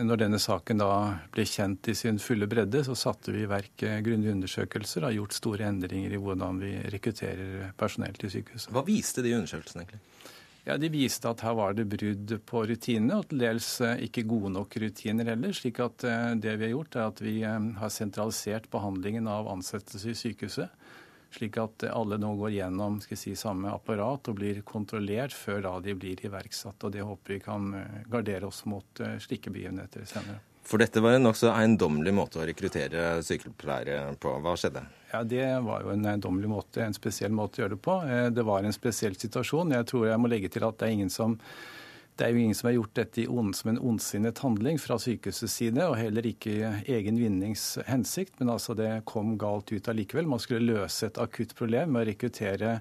[0.00, 0.92] når denne saken da
[1.34, 5.10] ble kjent i sin fulle bredde, så satte vi i verk eh, grundige undersøkelser og
[5.10, 8.72] har gjort store endringer i hvordan vi rekrutterer personell til sykehuset.
[8.72, 10.00] Hva viste de undersøkelsene egentlig?
[10.64, 14.24] Ja, De viste at her var det brudd på rutinene, og til dels eh, ikke
[14.32, 15.52] gode nok rutiner heller.
[15.56, 16.06] slik at
[16.40, 20.72] det vi har gjort, er at vi har sentralisert behandlingen av ansettelse i sykehuset.
[21.30, 25.74] Slik at alle nå går gjennom skal si, samme apparat og blir kontrollert før da
[25.84, 26.82] de blir iverksatt.
[26.84, 30.40] og Det håper vi kan eh, gardere oss mot eh, slike begivenheter senere.
[30.66, 34.34] For dette var en nokså eiendommelig måte å rekruttere sykepleiere på.
[34.42, 34.82] Hva skjedde?
[35.12, 37.96] Ja, Det var jo en eiendommelig måte, en spesiell måte å gjøre det på.
[38.06, 39.72] Eh, Det var en spesiell situasjon.
[39.78, 41.38] Jeg tror jeg må legge til at det er ingen som
[42.20, 44.98] det er jo ingen som har gjort dette i ond, som en ondsinnet handling fra
[45.00, 50.28] sykehusets side, og heller ikke i egen vinningshensikt, men altså det kom galt ut allikevel.
[50.28, 52.74] Man skulle løse et akutt problem med å rekruttere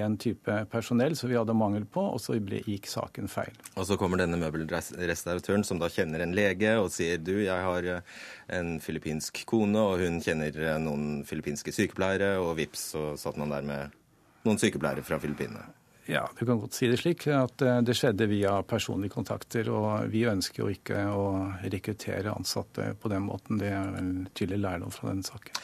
[0.00, 3.52] en type personell som vi hadde mangel på, og så gikk saken feil.
[3.74, 7.88] Og så kommer denne møbelrestauratøren som da kjenner en lege og sier du, jeg har
[7.96, 8.14] eh,
[8.56, 13.52] en filippinsk kone, og hun kjenner eh, noen filippinske sykepleiere, og vips, så satt man
[13.52, 14.00] der med
[14.46, 15.66] noen sykepleiere fra Filippinene.
[16.10, 19.68] Ja, du kan godt si det slik at eh, det skjedde via personlige kontakter.
[19.70, 21.24] Og vi ønsker jo ikke å
[21.62, 23.60] rekruttere ansatte på den måten.
[23.60, 25.62] Det er en tydelig lærdom fra denne saken.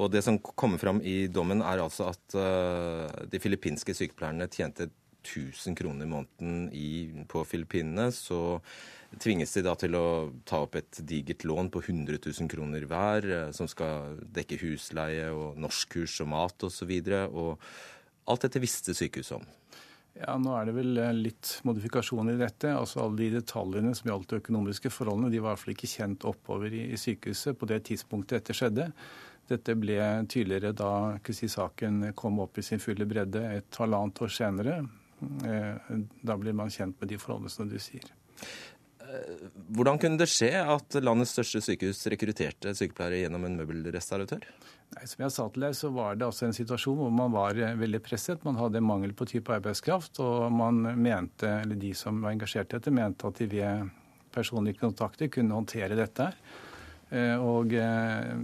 [0.00, 4.92] Og det som kommer fram i dommen, er altså at eh, de filippinske sykepleierne tjente
[5.26, 6.90] 1000 kroner i måneden i,
[7.28, 8.08] på Filippinene.
[8.14, 8.60] Så
[9.20, 10.06] tvinges de da til å
[10.46, 15.32] ta opp et digert lån på 100 000 kroner hver, eh, som skal dekke husleie
[15.34, 16.94] og norskkurs og mat osv.
[17.10, 19.46] Og, og alt dette visste sykehuset om.
[20.18, 22.72] Ja, Nå er det vel eh, litt modifikasjoner i dette.
[22.74, 25.92] altså Alle de detaljene som gjaldt de økonomiske forholdene, de var i hvert fall ikke
[25.94, 28.90] kjent oppover i, sykehuset på det tidspunktet dette skjedde.
[29.50, 29.98] Dette ble
[30.30, 30.92] tydeligere da
[31.34, 34.80] si, saken kom opp i sin fulle bredde et halvannet år senere.
[35.46, 38.10] Eh, Da blir man kjent med de forholdene som du sier.
[39.70, 44.44] Hvordan kunne det skje at landets største sykehus rekrutterte sykepleiere gjennom en møbelrestauratør?
[44.90, 47.58] Nei, som jeg sa til deg, så var det altså en situasjon hvor man var
[47.58, 48.42] eh, veldig presset.
[48.46, 52.78] Man hadde mangel på type arbeidskraft, og man mente, eller de som var engasjert i
[52.78, 53.92] dette, mente at de ved
[54.34, 56.26] personlige kontakter kunne håndtere dette.
[57.10, 58.34] Eh, Og eh,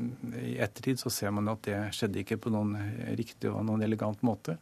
[0.44, 2.76] i ettertid så ser man at det skjedde ikke på noen
[3.18, 4.59] riktig og noen elegant måte.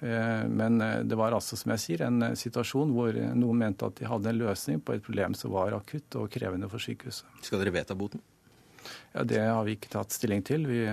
[0.00, 3.86] Eh, Men eh, det var altså, som jeg sier, en eh, situasjon hvor noen mente
[3.86, 7.26] at de hadde en løsning på et problem som var akutt og krevende for sykehuset.
[7.42, 8.22] Skal dere vedta boten?
[9.12, 10.68] Ja, Det har vi ikke tatt stilling til.
[10.70, 10.84] Vi,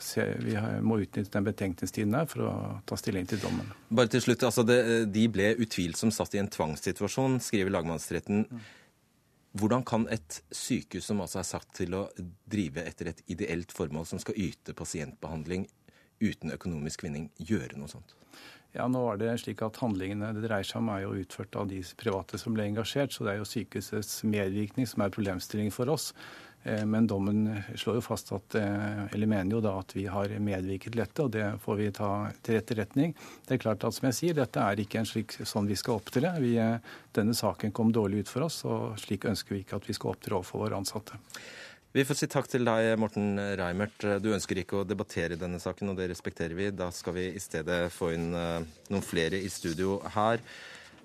[0.00, 2.54] ser, vi må utnytte den betenkningstiden her for å
[2.86, 3.66] ta stilling til dommen.
[3.90, 4.78] Bare til slutt, altså det,
[5.12, 8.46] De ble utvilsomt satt i en tvangssituasjon, skriver lagmannsretten.
[9.58, 12.06] Hvordan kan et sykehus som altså er satt til å
[12.48, 15.66] drive etter et ideelt formål, som skal yte pasientbehandling
[16.22, 18.16] uten økonomisk vinning, gjøre noe sånt?
[18.72, 21.68] Ja, nå var det slik at Handlingene det dreier seg om, er jo utført av
[21.68, 23.12] de private som ble engasjert.
[23.12, 26.12] Så det er jo sykehusets medvirkning som er problemstillingen for oss.
[26.62, 30.32] Eh, men dommen slår jo fast at, eh, eller mener jo da at vi har
[30.38, 32.10] medvirket til dette, og det får vi ta
[32.42, 33.14] til etterretning.
[33.46, 36.00] Det er klart at som jeg sier, dette er ikke en slik sånn vi skal
[36.00, 36.32] opptre.
[36.38, 36.78] Eh,
[37.12, 40.14] denne saken kom dårlig ut for oss, og slik ønsker vi ikke at vi skal
[40.14, 41.18] opptre overfor våre ansatte.
[41.92, 44.00] Vi får si takk til deg, Morten Reimert.
[44.24, 46.70] Du ønsker ikke å debattere denne saken, og det respekterer vi.
[46.72, 50.40] Da skal vi i stedet få inn noen flere i studio her.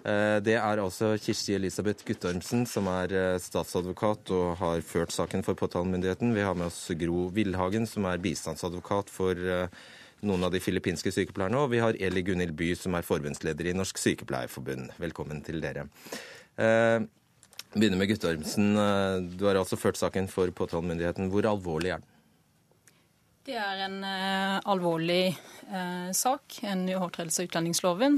[0.08, 5.44] Eh, det er altså Kirsti Elisabeth Guttormsen, som er eh, statsadvokat og har ført saken
[5.44, 6.36] for påtalemyndigheten.
[6.36, 9.68] Vi har med oss Gro Villhagen, som er bistandsadvokat for eh,
[10.28, 11.60] noen av de filippinske sykepleierne.
[11.60, 14.96] Og vi har Eli Gunhild By, som er forbundsleder i Norsk Sykepleierforbund.
[15.02, 15.90] Velkommen til dere.
[17.74, 18.76] Begynner med Guttormsen.
[19.38, 21.32] Du har altså ført saken for påtalemyndigheten.
[21.34, 22.14] Hvor alvorlig er den?
[23.48, 25.32] Det er en uh, alvorlig
[25.72, 28.18] uh, sak, en overtredelse av utlendingsloven.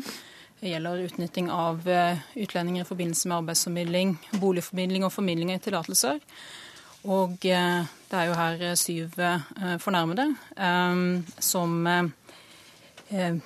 [0.59, 6.17] Det gjelder utnytting av uh, utlendinger i forbindelse med arbeidsformidling, boligformidling og formidling av tillatelser.
[7.07, 9.13] Og eh, det er jo her eh, syv
[9.79, 10.25] fornærmede
[11.39, 11.77] som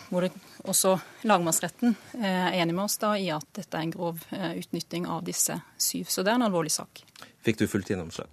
[0.10, 0.32] hvor det
[0.64, 0.94] også
[1.28, 5.58] lagmannsretten er enig med oss da, i at dette er en grov utnytting av disse
[5.76, 6.08] syv.
[6.08, 7.04] Så det er en alvorlig sak.
[7.44, 8.32] Fikk du fullt gjennomslag?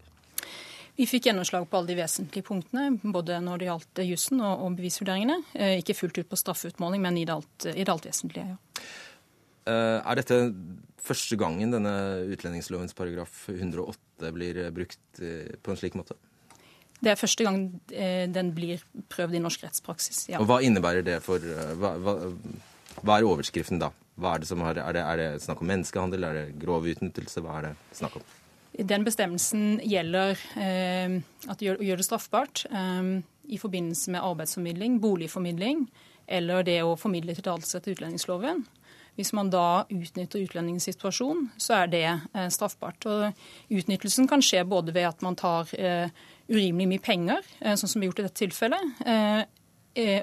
[0.95, 4.79] Vi fikk gjennomslag på alle de vesentlige punktene, både når det gjaldt jussen og, og
[4.79, 5.39] bevisvurderingene.
[5.81, 8.55] Ikke fullt ut på straffeutmåling, men i det alt, i det alt vesentlige.
[8.55, 8.85] ja.
[9.69, 10.39] Eh, er dette
[11.01, 11.93] første gangen denne
[12.33, 16.17] utlendingslovens paragraf 108 blir brukt eh, på en slik måte?
[17.01, 18.83] Det er første gang eh, den blir
[19.13, 20.41] prøvd i norsk rettspraksis, ja.
[20.41, 22.17] Og Hva innebærer det for hva, hva,
[23.01, 23.93] hva er overskriften da?
[24.21, 27.41] Er det, har, er, det, er, det, snakk om menneskehandel, er det grov utnyttelse?
[27.41, 28.27] Hva er det snakk om?
[28.77, 31.17] Den bestemmelsen gjelder eh,
[31.51, 33.09] at gjør, gjør det straffbart eh,
[33.49, 35.89] i forbindelse med arbeidsformidling, boligformidling
[36.31, 38.63] eller det å formidle tillatelse til utlendingsloven.
[39.19, 43.09] Hvis man da utnytter utlendingens situasjon, så er det eh, straffbart.
[43.11, 46.13] Og Utnyttelsen kan skje både ved at man tar eh,
[46.51, 49.57] urimelig mye penger, eh, sånn som vi har gjort i dette tilfellet,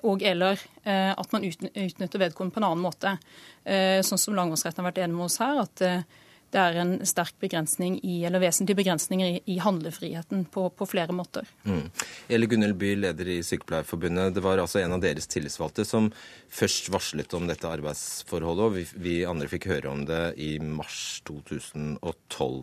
[0.07, 3.11] og eller at man utnytter vedkommende på en annen måte.
[4.07, 5.83] Sånn som lagmannsretten har vært enig med oss her, at
[6.53, 11.47] det er en sterk begrensning i, eller vesentlige begrensninger i, handlefriheten på, på, flere måter.
[11.67, 11.89] Mm.
[12.31, 14.33] Eli Gunhild By, leder i Sykepleierforbundet.
[14.37, 16.09] Det var altså en av deres tillitsvalgte som
[16.47, 21.19] først varslet om dette arbeidsforholdet, og vi, vi andre fikk høre om det i mars
[21.27, 22.61] 2012.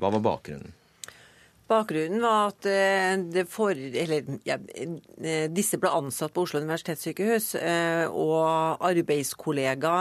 [0.00, 0.76] Hva var bakgrunnen?
[1.70, 8.06] Bakgrunnen var at eh, for, eller, ja, eh, disse ble ansatt på Oslo universitetssykehus, eh,
[8.10, 9.94] og arbeidskollega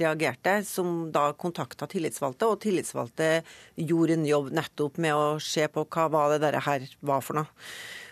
[0.00, 2.48] reagerte, som da kontakta tillitsvalgte.
[2.48, 3.30] Og tillitsvalgte
[3.76, 7.60] gjorde en jobb nettopp med å se på hva det dette her var for noe.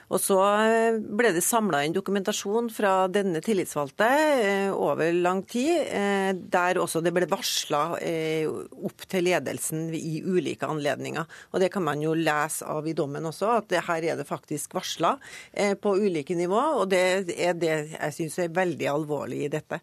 [0.09, 5.83] Og så eh, ble det samla inn dokumentasjon fra denne tillitsvalgte eh, over lang tid,
[5.85, 11.27] eh, der også det ble varsla opp til ledelsen i ulike anledninger.
[11.53, 14.77] Og det kan man jo lese av i dommen også, at her er det faktisk
[14.77, 15.14] varsla
[15.83, 16.61] på ulike nivå.
[16.81, 17.03] Og det
[17.35, 19.81] er det jeg syns er veldig alvorlig i dette.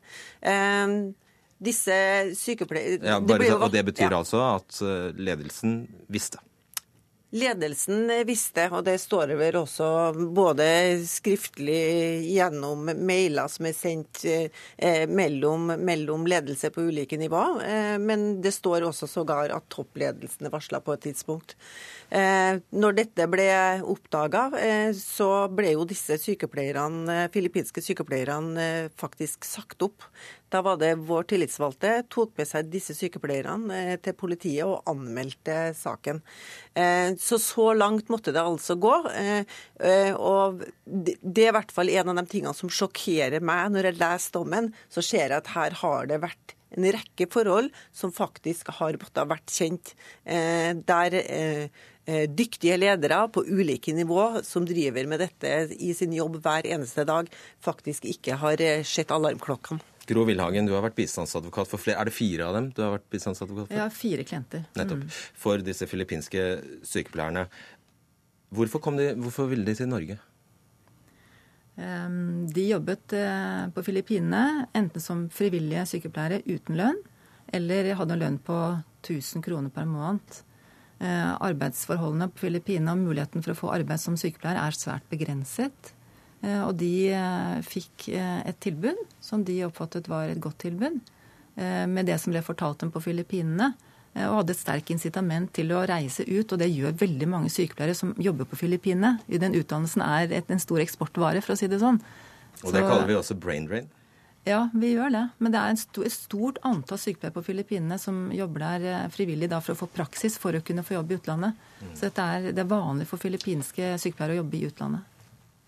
[1.65, 1.99] Disse
[2.37, 4.19] sykepleierne ja, det Og det betyr ja.
[4.19, 4.81] altså at
[5.17, 5.79] ledelsen
[6.11, 6.41] visste?
[7.33, 9.87] Ledelsen visste, og det står det vel også
[10.37, 10.65] både
[11.09, 18.27] skriftlig gjennom mailer som er sendt eh, mellom, mellom, ledelse på ulike nivå, eh, men
[18.45, 21.57] det står også sågar at toppledelsen er varsla på et tidspunkt.
[22.09, 23.49] Eh, når dette ble
[23.81, 30.05] oppdaga, eh, så ble jo disse sykepleierne, filippinske sykepleierne faktisk sagt opp.
[30.53, 35.73] Da var det vår tillitsvalgte tok med seg disse sykepleierne eh, til politiet og anmeldte
[35.77, 36.21] saken.
[36.77, 38.93] Eh, så så langt måtte det altså gå.
[39.11, 43.89] Eh, og det er i hvert fall en av de tingene som sjokkerer meg når
[43.89, 44.71] jeg leser dommen.
[44.87, 49.23] Så ser jeg at her har det vært en rekke forhold som faktisk har måttet
[49.23, 49.95] ha vært kjent.
[50.25, 51.19] Der
[52.05, 57.31] dyktige ledere på ulike nivå som driver med dette i sin jobb hver eneste dag,
[57.65, 59.81] faktisk ikke har sett alarmklokkene.
[60.05, 61.97] Gro Vilhagen, du har vært bistandsadvokat for flere.
[61.97, 63.79] Er det fire av dem du har vært bistandsadvokat for?
[63.79, 64.67] Ja, fire klienter.
[64.77, 65.01] Nettopp.
[65.01, 65.15] Mm.
[65.41, 66.43] For disse filippinske
[66.85, 67.47] sykepleierne.
[68.53, 70.19] Hvorfor, kom de, hvorfor ville de til Norge?
[71.75, 77.01] Um, de jobbet uh, på Filippinene enten som frivillige sykepleiere uten lønn,
[77.51, 78.59] eller hadde en lønn på
[79.03, 80.39] 1000 kroner per måned.
[81.03, 85.95] Uh, arbeidsforholdene på Filippinene og muligheten for å få arbeid som sykepleier er svært begrenset.
[86.45, 91.03] Eh, og de eh, fikk eh, et tilbud som de oppfattet var et godt tilbud,
[91.55, 93.69] med det som ble fortalt dem på Filippinene.
[94.15, 97.97] Og hadde et sterkt incitament til å reise ut, og det gjør veldig mange sykepleiere
[97.97, 99.17] som jobber på Filippinene.
[99.27, 101.99] Den utdannelsen er en stor eksportvare, for å si det sånn.
[102.63, 103.89] Og det Så, kaller vi også brain drain?
[104.45, 105.23] Ja, vi gjør det.
[105.41, 109.07] Men det er en stor, et stort antall sykepleiere på Filippinene som jobber der eh,
[109.11, 111.65] frivillig da, for å få praksis for å kunne få jobb i utlandet.
[111.97, 115.14] Så dette er, det er vanlig for filippinske sykepleiere å jobbe i utlandet.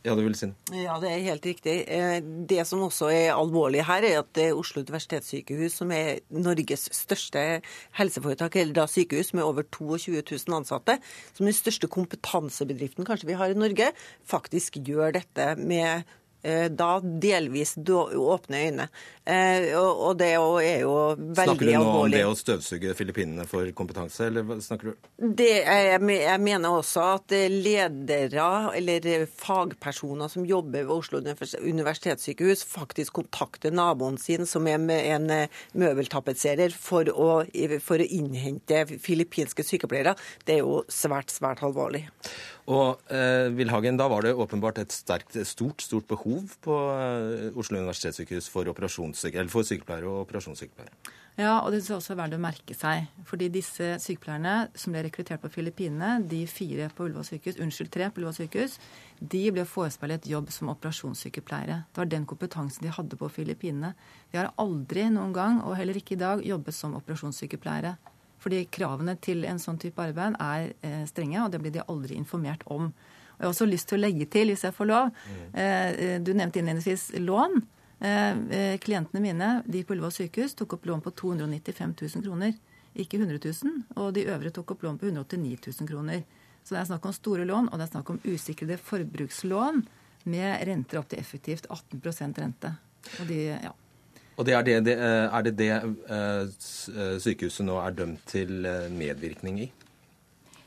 [0.07, 0.83] Ja, du vil si det.
[0.85, 1.75] Ja, det er helt riktig.
[1.91, 6.21] Eh, Det som også er alvorlig her, er at det er Oslo universitetssykehus, som er
[6.31, 7.61] Norges største
[7.99, 10.95] helseforetak, eller da sykehus med over 22 000 ansatte,
[11.33, 13.91] som den største kompetansebedriften kanskje vi har i Norge,
[14.23, 18.89] faktisk gjør dette med eh, da delvis åpne øyne.
[19.27, 21.35] Eh, Og det er jo veldig alvorlig.
[21.35, 26.39] Snakker du nå om det å støvsuge Filippinene for kompetanse, eller snakker du Det, jeg,
[26.39, 34.45] mener også at ledere eller fagpersoner som jobber ved Oslo universitetssykehus, faktisk kontakter naboen sin,
[34.47, 37.11] som er med en eh, møbeltapetserer, for
[37.83, 40.15] for å innhente filippinske sykepleiere.
[40.45, 42.05] Det er jo svært, svært alvorlig.
[42.67, 47.79] Og eh, Wilhagen, da var det åpenbart et sterkt, stort stort behov på eh, Oslo
[47.79, 51.15] universitetssykehus for, for sykepleiere og operasjonssykepleiere.
[51.37, 53.05] Ja, og det er også er verdt å merke seg.
[53.29, 58.09] Fordi disse sykepleierne som ble rekruttert på Filippinene, de fire på Ullevål sykehus, unnskyld, tre
[58.09, 58.79] på Ullevål sykehus,
[59.21, 61.83] de ble forespeilet jobb som operasjonssykepleiere.
[61.93, 63.93] Det var den kompetansen de hadde på Filippinene.
[64.33, 67.95] De har aldri noen gang, og heller ikke i dag, jobbet som operasjonssykepleiere.
[68.41, 72.17] Fordi kravene til en sånn type arbeid er eh, strenge, og det blir de aldri
[72.19, 72.91] informert om.
[72.91, 75.09] Og jeg har også lyst til å legge til, hvis jeg får lov,
[75.53, 77.59] eh, eh, du nevnte innledningsvis lån.
[77.99, 82.53] Eh, eh, klientene mine de på Ullevål sykehus tok opp lån på 295 000 kroner,
[82.93, 83.85] ikke 100 000.
[83.97, 86.21] Og de øvrige tok opp lån på 189 000 kroner.
[86.63, 89.85] Så det er snakk om store lån, og det er snakk om usikrede forbrukslån
[90.27, 92.73] med renter opp til effektivt 18% rente.
[93.21, 93.73] Og de, ja.
[94.37, 98.27] Og det er det, det, eh, er det det eh, eh, sykehuset nå er dømt
[98.29, 99.71] til medvirkning i?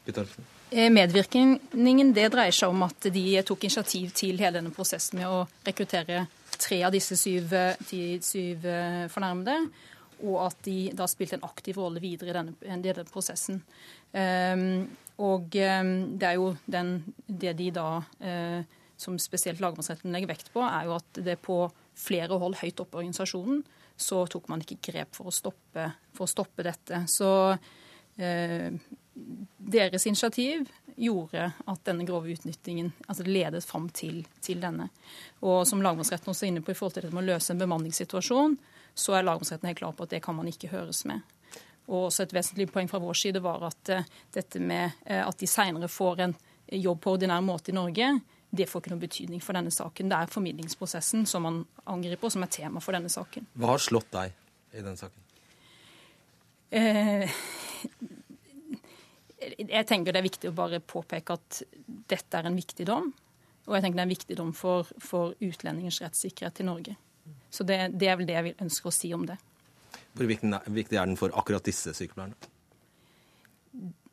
[0.07, 0.49] Guttormsen?
[0.71, 5.41] Medvirkningen det dreier seg om at de tok initiativ til hele denne prosessen med å
[5.67, 6.29] rekruttere
[6.61, 7.51] tre av disse syv,
[7.83, 8.67] syv
[9.11, 9.57] fornærmede,
[10.23, 12.55] og at de da spilte en aktiv rolle videre i denne,
[12.85, 13.63] denne prosessen.
[14.15, 14.85] Um,
[15.19, 16.93] og um, det er jo den,
[17.27, 17.89] det de da,
[18.23, 18.61] uh,
[19.01, 21.65] som spesielt lagmannsretten legger vekt på, er jo at det på
[22.01, 23.63] flere hold høyt oppe i organisasjonen
[24.01, 25.87] så tok man ikke grep for å stoppe,
[26.17, 27.03] for å stoppe dette.
[27.11, 27.31] Så
[28.17, 28.71] eh,
[29.59, 30.69] deres initiativ
[31.01, 34.89] gjorde at denne grove utnyttingen altså ledet fram til, til denne.
[35.45, 37.61] Og som lagmannsretten også er inne på i forhold til dette med å løse en
[37.61, 38.57] bemanningssituasjon,
[38.95, 41.21] så er lagmannsretten helt klar på at det kan man ikke høres med.
[41.91, 45.41] Og også et vesentlig poeng fra vår side var at eh, dette med eh, at
[45.41, 46.37] de seinere får en
[46.71, 48.13] jobb på ordinær måte i Norge,
[48.51, 50.11] det får ikke noen betydning for denne saken.
[50.11, 53.47] Det er formidlingsprosessen som man angriper, som er tema for denne saken.
[53.55, 54.35] Hva har slått deg
[54.75, 55.27] i denne saken?
[56.71, 57.39] Eh,
[59.41, 61.63] jeg tenker det er viktig å bare påpeke at
[62.11, 63.13] dette er en viktig dom.
[63.69, 66.97] Og jeg tenker det er en viktig dom for, for utlendingers rettssikkerhet i Norge.
[67.51, 69.39] Så det, det er vel det jeg vil ønske å si om det.
[70.19, 72.35] Hvor viktig viktig er den for akkurat disse sykepleierne?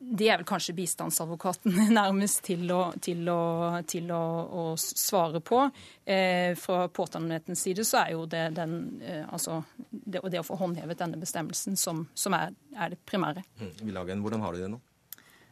[0.08, 3.42] Det er vel kanskje bistandsadvokaten nærmest til å, til å,
[3.90, 5.64] til å, å svare på.
[6.08, 10.60] Eh, fra påtalemyndighetens side så er jo det, den, eh, altså, det, det å få
[10.62, 13.44] håndhevet denne bestemmelsen som, som er, er det primære.
[13.82, 14.82] Vilhagen, hvordan har de det nå?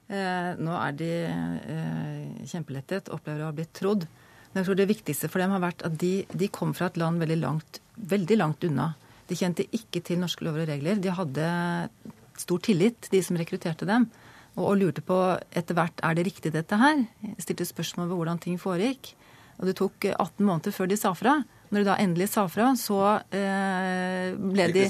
[0.06, 4.06] Eh, nå er de eh, kjempelettet, opplever å ha blitt trodd.
[4.52, 7.00] Men jeg tror det viktigste for dem har vært at de, de kom fra et
[7.02, 8.94] land veldig langt, veldig langt unna.
[9.28, 11.02] De kjente ikke til norske lover og regler.
[11.02, 11.50] De hadde
[12.40, 14.08] stor tillit, de som rekrutterte dem.
[14.56, 15.20] Og, og lurte på
[15.56, 17.06] etter hvert er det riktig dette her.
[17.26, 19.14] Jeg Stilte spørsmål ved hvordan ting foregikk.
[19.60, 21.38] Og det tok eh, 18 måneder før de sa fra.
[21.72, 23.00] Når de da endelig sa fra, så
[23.36, 24.90] eh, ble de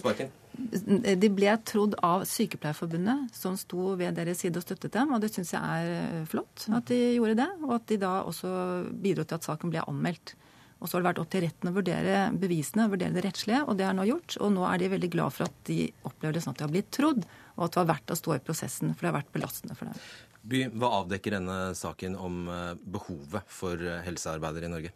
[0.55, 5.13] de ble trodd av Sykepleierforbundet, som sto ved deres side og støttet dem.
[5.15, 5.91] Og det syns jeg er
[6.21, 8.49] eh, flott at de gjorde det, og at de da også
[8.91, 10.35] bidro til at saken ble anmeldt.
[10.79, 13.77] Og så har det vært opp til retten å vurdere bevisene, vurdere det rettslige, og
[13.79, 14.37] det er nå gjort.
[14.43, 16.73] Og nå er de veldig glad for at de opplever det sånn at de har
[16.75, 19.33] blitt trodd, og at det var verdt å stå i prosessen, for det har vært
[19.35, 20.05] belastende for dem.
[20.45, 24.91] By, hva avdekker denne saken om eh, behovet for eh, helsearbeidere i Norge?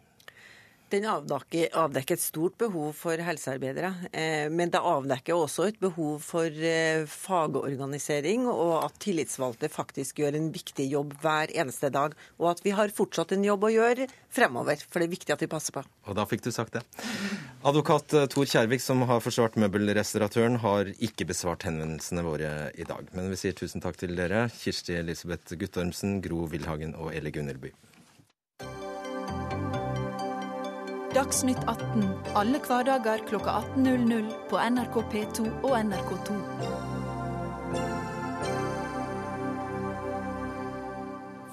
[0.90, 6.16] Den avdekker, avdekker et stort behov for helsearbeidere, eh, men det avdekker også et behov
[6.26, 12.16] for eh, fagorganisering, og at tillitsvalgte faktisk gjør en viktig jobb hver eneste dag.
[12.42, 15.44] Og at vi har fortsatt en jobb å gjøre fremover, for det er viktig at
[15.44, 15.84] vi passer på.
[16.10, 16.82] Og da fikk du sagt det.
[17.62, 23.14] Advokat eh, Tor Kjærvik, som har forsvart møbelrestauratøren, har ikke besvart henvendelsene våre i dag.
[23.14, 27.70] Men vi sier tusen takk til dere, Kirsti Elisabeth Guttormsen, Gro Wilhagen og Elle Gunnelby.
[31.20, 32.04] Dagsnytt 18
[32.38, 36.36] alle hverdager kl 18.00 på NRK P2 og NRK2.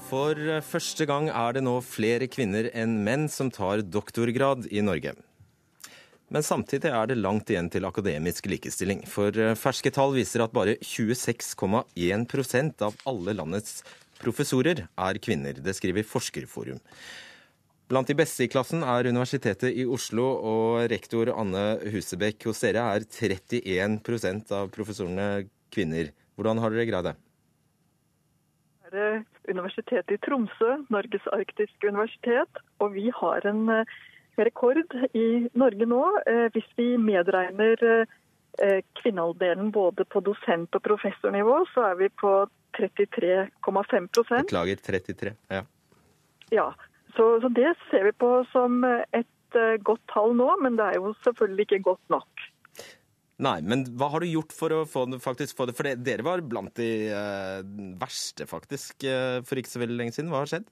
[0.08, 4.80] For eh, første gang er det nå flere kvinner enn menn som tar doktorgrad i
[4.88, 5.18] Norge.
[6.32, 9.04] Men samtidig er det langt igjen til akademisk likestilling.
[9.04, 13.84] For eh, ferske tall viser at bare 26,1% av alle landets
[14.24, 15.60] professorer er kvinner.
[15.60, 16.80] Det skriver Forskerforum.
[17.88, 22.84] Blant de beste i klassen er Universitetet i Oslo, og rektor Anne Husebekk hos dere
[22.98, 26.10] er 31% av professorene kvinner.
[26.36, 27.14] Hvordan har dere greid det?
[28.92, 33.96] Det er Universitetet i Tromsø, Norges arktiske universitet, og vi har en eh,
[34.44, 34.84] rekord
[35.16, 36.04] i Norge nå.
[36.28, 42.36] Eh, hvis vi medregner eh, kvinneandelen både på dosent- og professornivå, så er vi på
[42.76, 45.36] 33,5% Beklager, 33.
[45.56, 45.64] Ja.
[46.52, 46.70] Ja,
[47.18, 51.02] så, så det ser vi på som et eh, godt tall nå, men det er
[51.02, 52.48] jo selvfølgelig ikke godt nok.
[53.46, 55.76] Nei, men hva har du gjort for å få det, faktisk få det?
[55.78, 57.60] For det, dere var blant de eh,
[58.02, 60.32] verste, faktisk, eh, for ikke så veldig lenge siden.
[60.34, 60.72] Hva har skjedd?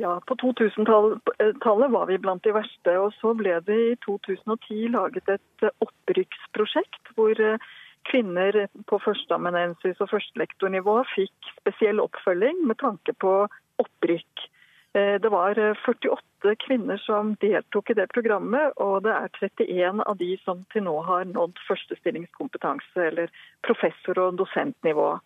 [0.00, 2.94] Ja, på 2000-tallet var vi blant de verste.
[3.02, 7.66] Og så ble det i 2010 laget et eh, opprykksprosjekt hvor eh,
[8.08, 13.34] kvinner på førsteamanuensis og førstelektornivå fikk spesiell oppfølging med tanke på
[13.82, 14.46] opprykk.
[14.92, 20.02] Eh, Det var eh, 48 kvinner som deltok i det programmet, og det er 31
[20.02, 23.30] av de som til nå har nådd førstestillingskompetanse, eller
[23.66, 25.20] professor- og dosentnivå.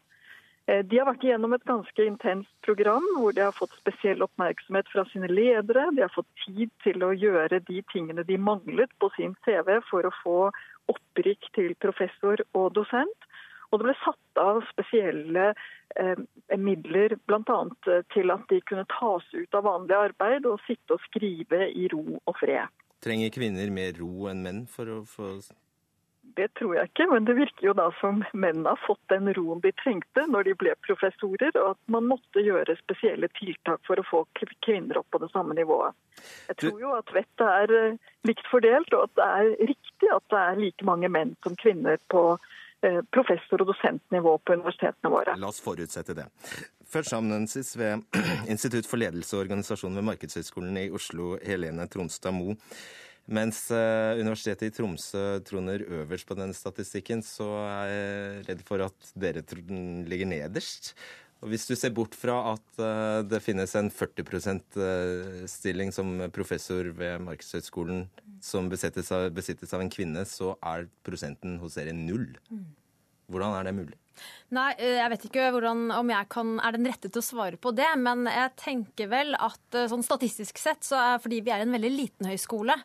[0.66, 4.88] Eh, De har vært igjennom et ganske intenst program hvor de har fått spesiell oppmerksomhet
[4.92, 5.88] fra sine ledere.
[5.96, 10.04] De har fått tid til å gjøre de tingene de manglet på sin CV for
[10.04, 10.38] å få
[10.92, 13.30] opprykk til professor og dosent.
[13.74, 15.48] Og det ble satt av spesielle
[15.98, 16.20] eh,
[16.54, 17.58] midler bl.a.
[18.14, 22.04] til at de kunne tas ut av vanlig arbeid og sitte og skrive i ro
[22.20, 22.70] og fred.
[23.02, 25.34] Trenger kvinner mer ro enn menn for å få
[26.38, 29.60] Det tror jeg ikke, men det virker jo da som mennene har fått den roen
[29.64, 34.06] de trengte når de ble professorer, og at man måtte gjøre spesielle tiltak for å
[34.08, 35.98] få kvinner opp på det samme nivået.
[36.48, 40.30] Jeg tror jo at vettet er eh, likt fordelt, og at det er riktig at
[40.30, 42.52] det er like mange menn som kvinner på eh,
[43.14, 45.36] professor- og dosentnivå på universitetene våre.
[45.40, 46.26] La oss forutsette det.
[46.94, 48.04] Førsteamanuensis ved
[48.52, 52.58] Institutt for ledelse og organisasjon ved Markedshøgskolen i Oslo, Helene Tronstad Moe.
[53.24, 58.84] Mens eh, Universitetet i Tromsø troner øverst på den statistikken, så er jeg redd for
[58.84, 59.64] at dere tr-
[60.10, 60.92] ligger nederst.
[61.44, 64.78] Og Hvis du ser bort fra at eh, det finnes en 40%
[65.50, 68.06] stilling som professor ved Markedshøgskolen
[68.44, 72.30] som besittes av, besittes av en kvinne, så er prosenten hos dere null.
[73.28, 73.98] Hvordan er det mulig?
[74.54, 77.58] Nei, eh, jeg vet ikke hvordan, om jeg kan, er den rette til å svare
[77.60, 81.54] på det, men jeg tenker vel at eh, sånn statistisk sett, så er fordi vi
[81.54, 82.76] er en veldig liten høyskole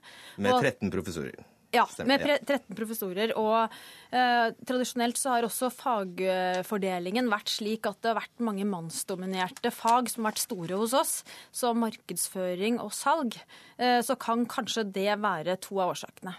[0.42, 1.38] Med 13 professorer.
[1.72, 3.34] Ja, med 13 professorer.
[3.38, 3.70] Og
[4.16, 10.10] eh, tradisjonelt så har også fagfordelingen vært slik at det har vært mange mannsdominerte fag
[10.10, 11.16] som har vært store hos oss,
[11.54, 13.38] som markedsføring og salg.
[13.78, 16.36] Eh, så kan kanskje det være to av årsakene.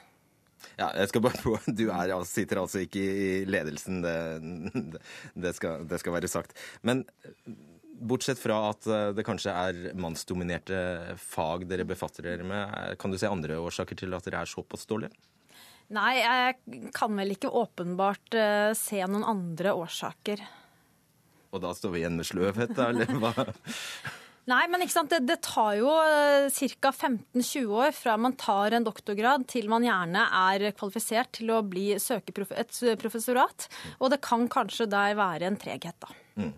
[0.76, 4.16] Ja, jeg skal bare på, Du er, sitter altså ikke i ledelsen, det,
[5.46, 6.58] det, skal, det skal være sagt.
[6.82, 7.06] Men
[8.00, 13.12] bortsett fra at eh, det kanskje er mannsdominerte fag dere befatter dere med, eh, kan
[13.12, 15.12] du se andre årsaker til at dere er såpass dårlige?
[15.90, 20.42] Nei, jeg kan vel ikke åpenbart eh, se noen andre årsaker.
[21.50, 23.34] Og da står vi igjen med sløvhet, da, eller hva?
[24.50, 25.10] Nei, men ikke sant?
[25.12, 26.90] Det, det tar jo ca.
[26.90, 31.92] 15-20 år fra man tar en doktorgrad til man gjerne er kvalifisert til å bli
[32.02, 33.68] søke et professorat.
[34.00, 36.10] Og det kan kanskje der være en treghet, da.
[36.40, 36.54] Mm.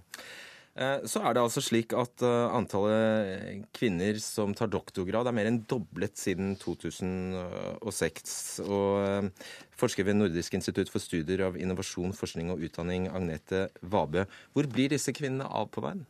[0.73, 5.51] Eh, Så er det altså slik at eh, antallet kvinner som tar doktorgrad er mer
[5.51, 8.63] enn doblet siden 2006.
[8.65, 9.29] Og eh,
[9.77, 14.25] forsker ved Nordisk institutt for studier av innovasjon, forskning og utdanning, Agnete Vabø.
[14.57, 16.07] Hvor blir disse kvinnene av på veien?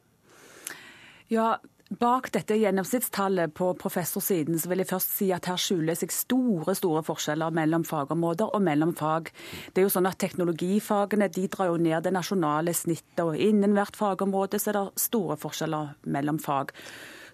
[1.33, 1.57] Ja,
[2.01, 6.72] Bak dette gjennomsnittstallet på professorsiden så vil jeg først si at her skjuler seg store
[6.78, 9.28] store forskjeller mellom fagområder og mellom fag.
[9.74, 13.74] Det er jo sånn at Teknologifagene de drar jo ned det nasjonale snittet, og innen
[13.76, 16.72] hvert fagområde så er det store forskjeller mellom fag.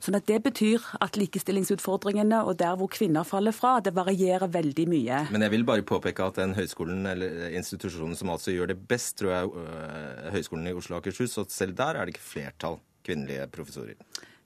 [0.03, 4.89] Sånn at Det betyr at likestillingsutfordringene og der hvor kvinner faller fra, det varierer veldig
[4.91, 5.21] mye.
[5.35, 9.21] Men jeg vil bare påpeke at den høyskolen eller institusjonen som altså gjør det best,
[9.21, 12.81] tror jeg er Høgskolen i Oslo og Akershus, og selv der er det ikke flertall
[13.07, 13.95] kvinnelige professorer.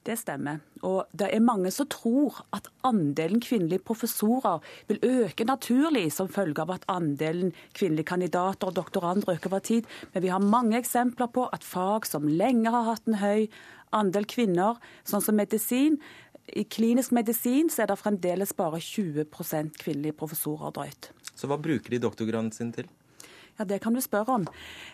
[0.03, 0.59] Det stemmer.
[0.83, 6.65] Og det er mange som tror at andelen kvinnelige professorer vil øke naturlig som følge
[6.65, 9.87] av at andelen kvinnelige kandidater og doktorander øker over tid.
[10.15, 13.47] Men vi har mange eksempler på at fag som lenge har hatt en høy
[13.93, 16.01] andel kvinner, sånn som medisin,
[16.51, 21.13] i klinisk medisin så er det fremdeles bare 20% kvinnelige professorer drøyt.
[21.39, 22.89] Så hva bruker de doktorgraden sin til?
[23.59, 24.47] Ja, Det kan du spørre om.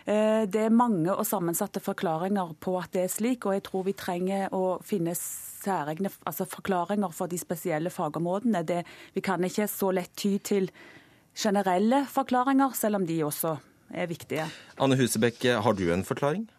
[0.05, 3.83] Eh, det er mange og sammensatte forklaringer på at det er slik, og jeg tror
[3.83, 8.63] vi trenger å finne særegne altså forklaringer for de spesielle fagområdene.
[8.63, 8.83] Det,
[9.13, 10.69] vi kan ikke så lett ty til
[11.35, 13.57] generelle forklaringer, selv om de også
[13.89, 14.45] er viktige.
[14.79, 16.49] Anne Husebekk, har du en forklaring?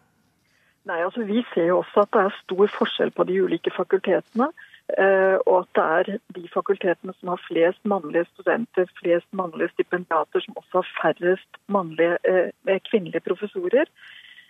[0.89, 4.49] Nei, altså Vi ser jo også at det er stor forskjell på de ulike fakultetene.
[4.97, 10.43] Eh, og at det er de fakultetene som har flest mannlige studenter, flest mannlige stipendiater,
[10.43, 13.85] som også har færrest mannlige, eh, kvinnelige professorer.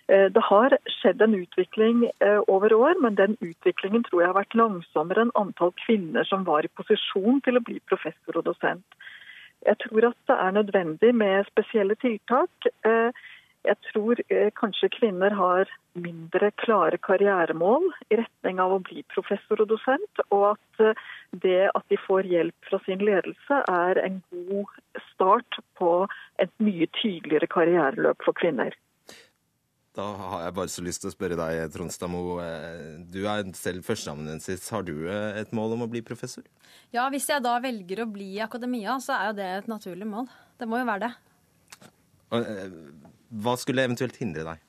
[0.09, 2.09] Eh, det har skjedd en utvikling
[2.47, 6.65] over år, men den utviklingen tror jeg har vært langsommere enn antall kvinner som var
[6.65, 8.85] i posisjon til å bli professor og dosent.
[9.65, 12.49] Jeg tror at det er nødvendig med spesielle tiltak.
[13.61, 19.61] Jeg tror eh, kanskje kvinner har mindre klare karrieremål i retning av å bli professor
[19.61, 21.03] og dosent, og at eh,
[21.43, 24.73] det at de får hjelp fra sin ledelse er en god
[25.11, 25.91] start på
[26.41, 28.73] et mye tydeligere karriereløp for kvinner.
[29.93, 32.25] Da har jeg bare så lyst til å spørre deg, Trondstadmo.
[32.41, 34.69] Eh, du er selv førsteamanuensis.
[34.73, 36.47] Har du et mål om å bli professor?
[36.95, 40.09] Ja, hvis jeg da velger å bli i akademia, så er jo det et naturlig
[40.09, 40.31] mål.
[40.57, 41.17] Det må jo være det.
[42.31, 44.67] Hva skulle eventuelt hindre deg?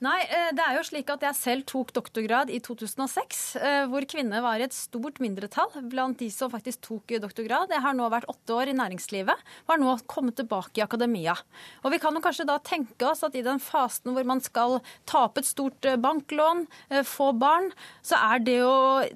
[0.00, 4.04] Nei, eh, det er jo slik at Jeg selv tok doktorgrad i 2006, eh, hvor
[4.08, 7.72] kvinner var i et stort mindretall blant de som faktisk tok doktorgrad.
[7.74, 11.36] Jeg har nå vært åtte år i næringslivet og har nå kommet tilbake i akademia.
[11.84, 14.80] Og Vi kan jo kanskje da tenke oss at i den fasen hvor man skal
[15.04, 16.66] tape et stort eh, banklån,
[17.04, 17.70] få barn,
[18.02, 19.10] så er det å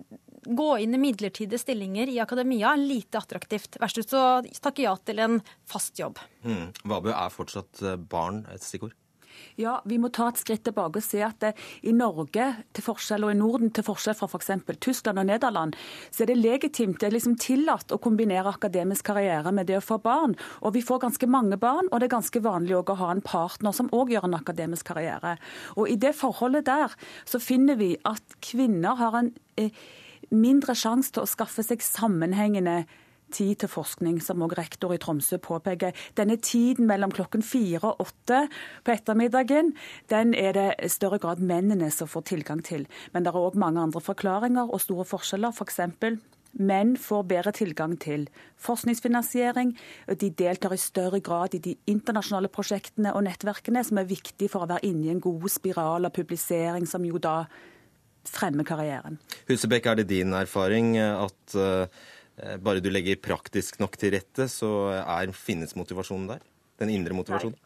[0.46, 3.78] gå inn i midlertidige stillinger i akademia lite attraktivt.
[3.80, 4.24] Verst ut så
[4.60, 6.20] takke ja til en fast jobb.
[6.44, 6.68] Mm.
[6.90, 8.94] Vabø, er fortsatt eh, barn et stikkord?
[9.56, 11.52] Ja, vi må ta et skritt tilbake og se at det,
[11.86, 14.50] i Norge til forskjell, og i Norden til forskjell fra f.eks.
[14.66, 15.78] For Tyskland og Nederland,
[16.10, 19.84] så er det legitimt, det er liksom tillatt å kombinere akademisk karriere med det å
[19.84, 20.36] få barn.
[20.62, 23.76] Og vi får ganske mange barn, og det er ganske vanlig å ha en partner
[23.76, 25.36] som òg gjør en akademisk karriere.
[25.78, 26.94] Og i det forholdet der
[27.28, 29.70] så finner vi at kvinner har en eh,
[30.30, 32.84] mindre sjanse til å skaffe seg sammenhengende
[33.34, 35.94] tid til forskning, som også rektor i Tromsø påpeker.
[36.18, 38.44] Denne tiden mellom klokken fire og åtte
[38.84, 39.72] på ettermiddagen,
[40.12, 42.86] den er det i større grad mennene som får tilgang til.
[43.12, 45.54] Men det er òg mange andre forklaringer og store forskjeller.
[45.56, 46.20] For eksempel,
[46.54, 48.28] Menn får bedre tilgang til
[48.62, 49.72] forskningsfinansiering.
[50.20, 54.62] De deltar i større grad i de internasjonale prosjektene og nettverkene, som er viktig for
[54.62, 57.40] å være inne i en god spiral av publisering, som jo da
[58.30, 59.18] fremme karrieren.
[59.50, 61.86] Husebekk, er det din erfaring at uh,
[62.64, 64.70] bare du legger praktisk nok til rette, så
[65.00, 66.42] er, finnes motivasjonen der?
[66.82, 67.58] Den indre motivasjonen?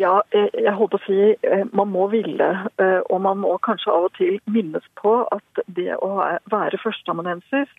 [0.00, 2.48] Ja, jeg holdt på å si eh, man må ville.
[2.80, 6.14] Eh, og man må kanskje av og til minnes på at det å
[6.50, 7.70] være førsteamanuensis,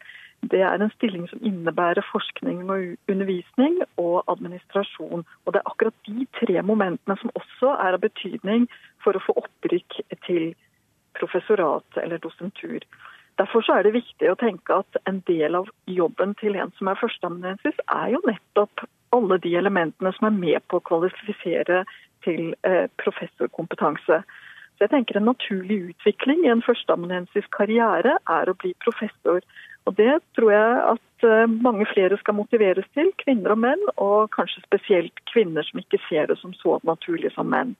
[0.52, 5.24] det er en stilling som innebærer forskning og undervisning og administrasjon.
[5.24, 8.68] Og det er akkurat de tre momentene som også er av betydning
[9.04, 10.52] for å få opprykk til
[11.20, 12.86] professorat eller dosentur.
[13.42, 17.00] Derfor er det viktig å tenke at en del av jobben til en som er
[17.02, 21.84] førsteamanuensis, er jo nettopp alle de elementene som er med på å kvalifisere
[22.26, 24.22] til eh, professorkompetanse.
[24.74, 29.42] Så jeg tenker En naturlig utvikling i en førsteamanuensis karriere er å bli professor.
[29.86, 34.30] Og Det tror jeg at eh, mange flere skal motiveres til, kvinner og menn, og
[34.36, 37.76] kanskje spesielt kvinner som ikke ser det som så naturlig som menn.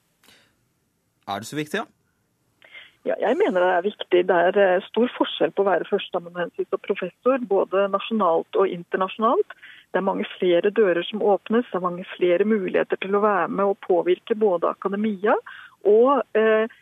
[1.30, 1.86] Er det så viktig, ja?
[3.04, 4.20] Ja, jeg mener det er viktig.
[4.30, 9.56] Det er eh, stor forskjell på å være førsteamanuensis og professor, både nasjonalt og internasjonalt.
[9.92, 13.50] Det er mange flere dører som åpnes, det er mange flere muligheter til å være
[13.52, 15.36] med og påvirke både akademia
[15.86, 16.72] og eh,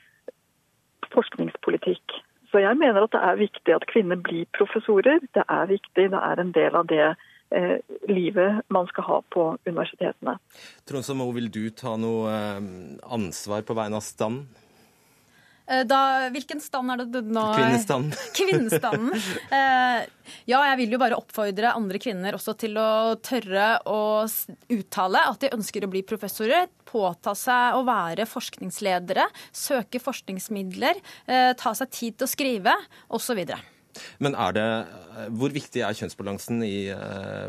[1.13, 2.17] forskningspolitikk.
[2.53, 5.21] Så jeg mener at det er viktig at kvinner blir professorer.
[5.35, 9.47] Det er viktig, det er en del av det eh, livet man skal ha på
[9.67, 10.39] universitetene.
[10.89, 12.61] Trond Samo, vil du ta noe eh,
[13.11, 14.47] ansvar på vegne av standen?
[15.67, 17.45] Eh, da, hvilken stand er det du nå?
[17.55, 18.15] Kvinnestanden.
[18.39, 19.15] Kvinnestanden.
[19.53, 20.05] Eh,
[20.51, 23.99] ja, jeg vil jo bare oppfordre andre kvinner også til å tørre å
[24.75, 26.71] uttale at de ønsker å bli professorer.
[26.89, 32.75] Påta seg å være forskningsledere, søke forskningsmidler, eh, ta seg tid til å skrive
[33.15, 33.45] osv.
[34.25, 34.69] Men er det,
[35.37, 36.89] hvor viktig er kjønnsbalansen i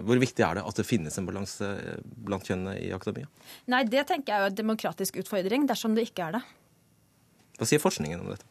[0.03, 1.69] Hvor viktig er det at det finnes en balanse
[2.03, 3.29] blant kjønnene i akademia?
[3.71, 6.43] Nei, Det tenker jeg er en demokratisk utfordring, dersom det ikke er det.
[7.59, 8.49] Hva sier forskningen om dette?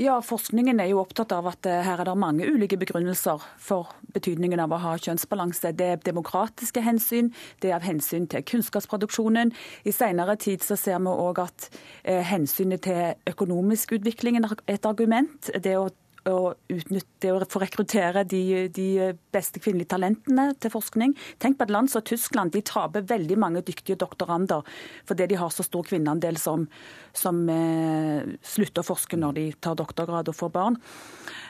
[0.00, 3.90] Ja, Forskningen er jo opptatt av at eh, her er det mange ulike begrunnelser for
[4.14, 5.74] betydningen av å ha kjønnsbalanse.
[5.76, 7.28] Det er demokratiske hensyn,
[7.60, 9.52] det er av hensyn til kunnskapsproduksjonen.
[9.84, 11.68] I senere tid så ser vi òg at
[12.04, 15.52] eh, hensynet til økonomisk utvikling er et argument.
[15.60, 15.90] Det å
[16.30, 18.88] å utnytte og få rekruttere de, de,
[19.34, 21.14] beste kvinnelige talentene til forskning.
[21.42, 22.52] Tenk på et land som Tyskland.
[22.54, 24.66] De taper veldig mange dyktige doktorander
[25.08, 26.68] fordi de har så stor kvinneandel som,
[27.16, 30.78] som eh, slutter å forske når de tar doktorgrad og får barn.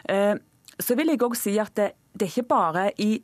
[0.08, 0.34] Eh,
[0.80, 3.14] så vil jeg òg si at det, det er ikke bare i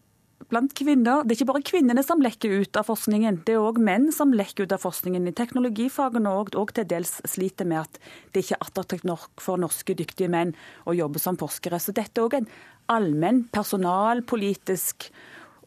[0.48, 1.24] blant kvinner.
[1.24, 4.32] Det er ikke bare kvinnene som lekker ut av forskningen, det er òg menn som
[4.34, 5.28] lekker ut av forskningen.
[5.28, 8.00] I teknologifagene og, og til dels sliter med at
[8.32, 10.54] det ikke er attraktivt nok for norske dyktige menn
[10.88, 11.80] å jobbe som forskere.
[11.82, 12.50] Så dette er òg en
[12.88, 15.10] allmenn personalpolitisk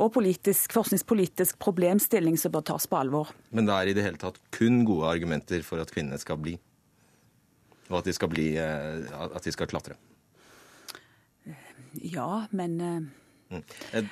[0.01, 3.29] og politisk, forskningspolitisk problemstilling som bør tas på alvor.
[3.53, 6.55] Men det er i det hele tatt kun gode argumenter for at kvinnene skal bli?
[7.91, 9.99] Og at de skal, bli, eh, at de skal klatre?
[12.01, 12.77] Ja, men
[13.51, 14.09] mm.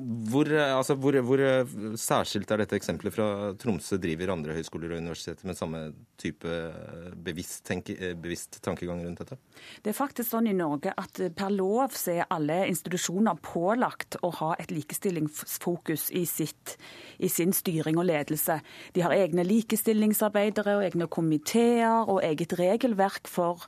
[0.00, 4.54] Eh, hvor, eh, altså, hvor, hvor, eh, særskilt er dette eksempelet fra Tromsø driver andre
[4.56, 9.38] høyskoler og universiteter med samme type eh, bevisst, tenke, bevisst, tankegang rundt dette?
[9.82, 14.32] Det er faktisk sånn i Norge at per lov så er alle institusjoner pålagt å
[14.40, 16.76] ha et likestillingsfokus i, sitt,
[17.18, 18.60] i sin styring og ledelse.
[18.94, 23.66] De har egne likestillingsarbeidere og egne komiteer og eget regelverk for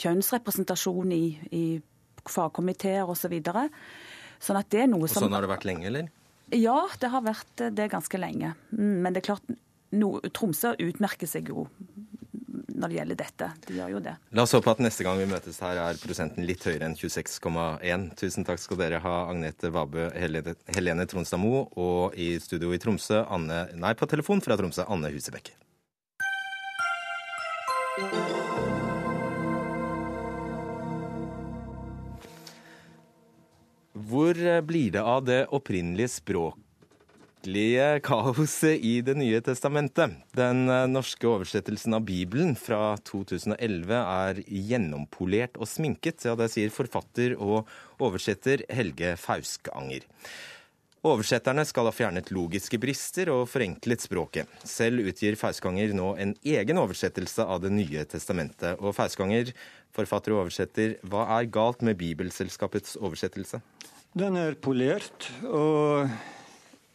[0.00, 1.64] kjønnsrepresentasjon i, i
[2.28, 3.40] fagkomiteer osv.
[4.40, 5.20] Sånn at det er noe som...
[5.20, 6.12] Og sånn har det vært lenge, eller?
[6.56, 8.54] Ja, det har vært det ganske lenge.
[8.74, 9.52] Mm, men det er klart,
[9.94, 11.68] no, Tromsø utmerker seg jo
[12.80, 13.48] når det gjelder dette.
[13.66, 14.14] De gjør jo det.
[14.36, 18.08] La oss håpe at neste gang vi møtes her er prosenten litt høyere enn 26,1.
[18.20, 22.80] Tusen takk skal dere ha, Agnete Vabø, Helene, Helene Tronstad Moe, og i studio i
[22.80, 25.52] Tromsø, Anne, nei, på telefon fra Tromsø, Anne Husebekk.
[34.30, 40.14] Hvor eh, blir det av det opprinnelige språklige kaoset i Det nye testamentet?
[40.38, 46.22] Den eh, norske oversettelsen av Bibelen fra 2011 er gjennompolert og sminket.
[46.28, 47.66] Ja, det sier forfatter og
[47.98, 50.06] oversetter Helge Fauskanger.
[51.02, 54.46] Oversetterne skal ha fjernet logiske brister og forenklet språket.
[54.62, 58.78] Selv utgir Fauskanger nå en egen oversettelse av Det nye testamentet.
[58.78, 59.50] Og Fauskanger,
[59.90, 63.58] forfatter og oversetter, hva er galt med Bibelselskapets oversettelse?
[64.18, 66.08] Den er polert, og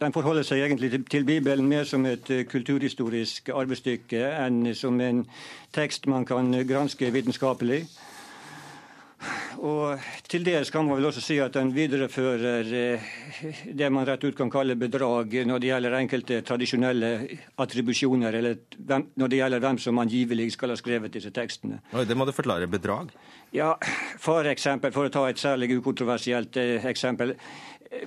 [0.04, 5.22] den forholder seg egentlig til Bibelen mer som et eh, kulturhistorisk arbeidsstykke enn som en
[5.72, 7.86] tekst man kan granske vitenskapelig.
[9.66, 13.14] Og til dels kan man vel også si at den viderefører eh,
[13.66, 17.12] det man rett ut kan kalle bedrag når det gjelder enkelte tradisjonelle
[17.62, 18.58] attribusjoner, eller
[19.16, 21.80] når det gjelder hvem som angivelig skal ha skrevet disse tekstene.
[21.96, 22.68] Det må du forklare.
[22.68, 23.12] Bedrag?
[23.56, 23.76] Ja,
[24.20, 27.36] for eksempel, for å ta et særlig ukontroversielt eh, eksempel.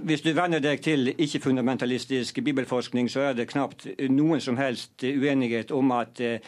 [0.04, 5.72] Hvis du venner deg til ikke-fundamentalistisk bibelforskning, så er det knapt noen som helst uenighet
[5.72, 6.42] om at eh,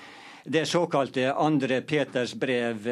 [0.44, 2.86] det såkalte andre Peters brev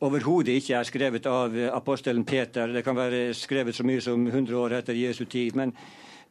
[0.00, 2.72] overhodet ikke er skrevet av apostelen Peter.
[2.72, 5.54] Det kan være skrevet så mye som 100 år etter Jesu tid.
[5.54, 5.72] men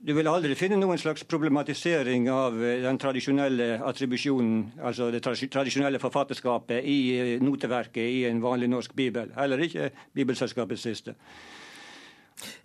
[0.04, 6.02] du vil aldri finne noen slags problematisering av eh, den tradisjonelle attribusjonen, altså det tradisjonelle
[6.04, 9.32] forfatterskapet, i eh, noteverket i en vanlig norsk bibel.
[9.38, 11.16] Heller ikke Bibelselskapets siste.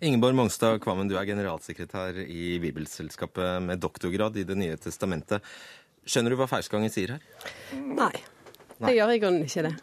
[0.03, 5.39] Ingeborg Mongstad Kvammen, du er generalsekretær i Bibelselskapet med doktorgrad i Det nye testamentet.
[6.03, 7.23] Skjønner du hva Feilsgangen sier her?
[7.79, 8.17] Nei.
[8.79, 9.77] Det gjør i grunnen ikke det.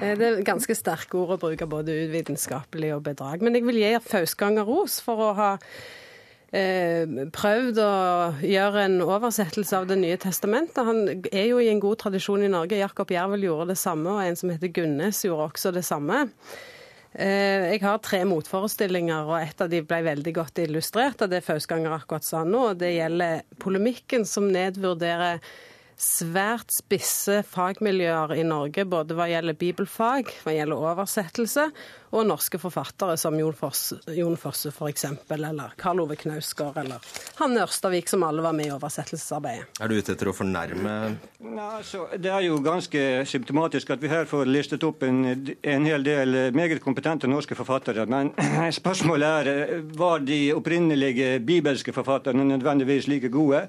[0.00, 3.44] Eh, det er ganske sterke ord å bruke både uvitenskapelig og bedrag.
[3.44, 5.54] Men jeg vil gi Fausganger ros for å ha
[6.48, 7.88] Eh, prøvd å
[8.40, 10.80] gjøre en oversettelse av Det nye testamentet.
[10.80, 12.78] Han er jo i en god tradisjon i Norge.
[12.78, 16.24] Jakob Jervel gjorde det samme, og en som heter Gunnes gjorde også det samme.
[17.12, 21.44] Eh, jeg har tre motforestillinger, og et av de ble veldig godt illustrert av det
[21.44, 22.72] Fausganger akkurat sa nå.
[22.80, 25.44] Det gjelder polemikken som nedvurderer
[25.98, 31.68] svært spisse fagmiljøer i Norge, både hva gjelder bibelfag, hva gjelder oversettelse,
[32.10, 35.04] og norske forfattere som Jon Fosse, Jon Fosse f.eks.,
[35.34, 37.04] eller Karl Ove Knausgård, eller
[37.38, 39.68] Hanne Ørstavik, som alle var med i oversettelsesarbeidet.
[39.80, 40.94] Er du ute etter å fornærme
[41.38, 45.22] Nei, altså, Det er jo ganske symptomatisk at vi her får listet opp en,
[45.62, 48.06] en hel del meget kompetente norske forfattere.
[48.10, 48.32] Men
[48.80, 53.66] spørsmålet er var de opprinnelige bibelske forfatterne nødvendigvis like gode?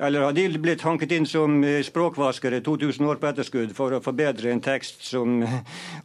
[0.00, 4.00] Eller har de blitt hanket inn som eh, språkvaskere 2000 år på etterskudd for å
[4.00, 5.42] forbedre en tekst som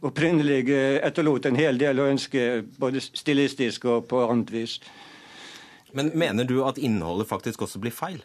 [0.04, 4.78] opprinnelig eh, etterlot en hel del å ønske, både stilistisk og på annet vis?
[5.96, 8.22] Men mener du at innholdet faktisk også blir feil?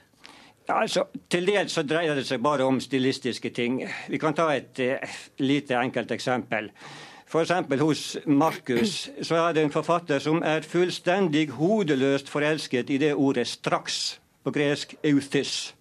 [0.68, 3.82] Ja, altså, Til dels så dreier det seg bare om stilistiske ting.
[4.10, 6.70] Vi kan ta et uh, lite enkelt eksempel.
[7.32, 7.52] F.eks.
[7.80, 13.48] hos Markus så er det en forfatter som er fullstendig hodeløst forelsket i det ordet
[13.48, 15.74] 'straks' på gresk euthys.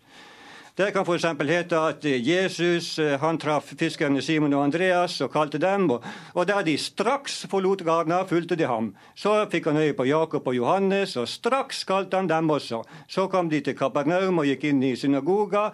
[0.81, 1.25] Det kan f.eks.
[1.45, 6.47] hete at Jesus eh, han traff fiskerne Simon og Andreas og kalte dem, og, og
[6.49, 8.89] da de straks forlot Garna, fulgte de ham.
[9.13, 12.81] Så fikk han øye på Jakob og Johannes, og straks kalte han dem også.
[13.05, 15.67] Så kom de til Kapernaum og gikk inn i synagoga.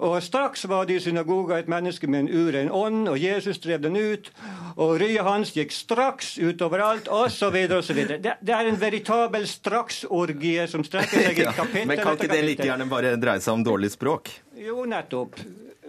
[0.00, 3.82] Og straks var det i synagoga et menneske med en uren ånd, og Jesus drev
[3.84, 4.30] den ut.
[4.80, 7.58] Og ryet hans gikk straks utover alt, osv.
[7.76, 8.00] osv.
[8.16, 12.30] Det, det er en veritabel straksorgie som strekker seg i Ja, kapittel men kan ikke
[12.32, 14.32] det like gjerne bare dreie seg om dårlig språk?
[14.56, 15.36] Jo, nettopp.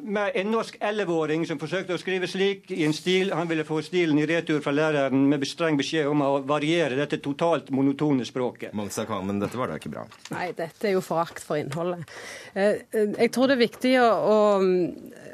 [0.03, 3.81] Med en norsk elleveåring som forsøkte å skrive slik i en stil Han ville få
[3.85, 8.73] stilen i retur fra læreren med streng beskjed om å variere dette totalt monotone språket.
[8.73, 10.05] Men dette var da ikke bra.
[10.33, 12.09] Nei, dette er jo forakt for innholdet.
[12.53, 14.37] Eh, eh, Jeg tror det er viktig å, å,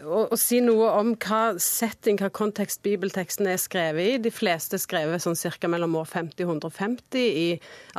[0.08, 4.22] å, å si noe om hva setting, hva kontekst bibelteksten er skrevet i.
[4.24, 5.70] De fleste er skrevet sånn ca.
[5.72, 7.48] mellom år 50 og 150 i,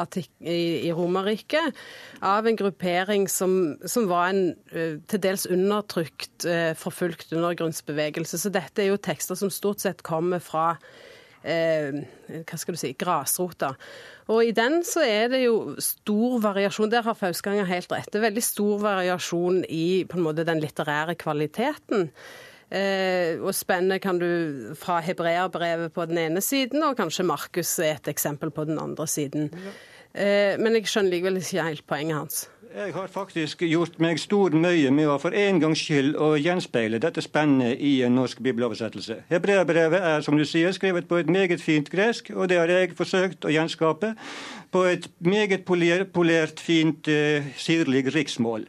[0.01, 1.77] artik i, i Romerriket.
[2.25, 4.43] Av en gruppering som, som var en
[5.09, 6.47] til dels undertrykt,
[6.79, 8.41] forfulgt undergrunnsbevegelse.
[8.41, 10.75] Så dette er jo tekster som stort sett kommer fra
[11.43, 12.03] eh,
[12.43, 13.72] hva skal du si, grasrota.
[14.28, 16.91] Og i den så er det jo stor variasjon.
[16.93, 18.11] Der har Fauskanger helt rett.
[18.12, 22.11] Det er veldig stor variasjon i på en måte den litterære kvaliteten.
[22.68, 27.97] Eh, og spennet kan du fra hebreerbrevet på den ene siden, og kanskje Markus er
[27.97, 29.49] et eksempel på den andre siden.
[30.12, 32.43] Eh, men jeg skjønner likevel ikke helt poenget hans.
[32.77, 37.01] Jeg har faktisk gjort meg stor møye med å for en gangs skyld å gjenspeile
[37.01, 39.23] dette spennet i en norsk bibeloversettelse.
[39.31, 42.93] Hebreabrevet er, som du sier, skrevet på et meget fint gresk, og det har jeg
[42.99, 44.12] forsøkt å gjenskape
[44.75, 48.69] på et meget polert, polert, fint, uh, sirlig riksmål.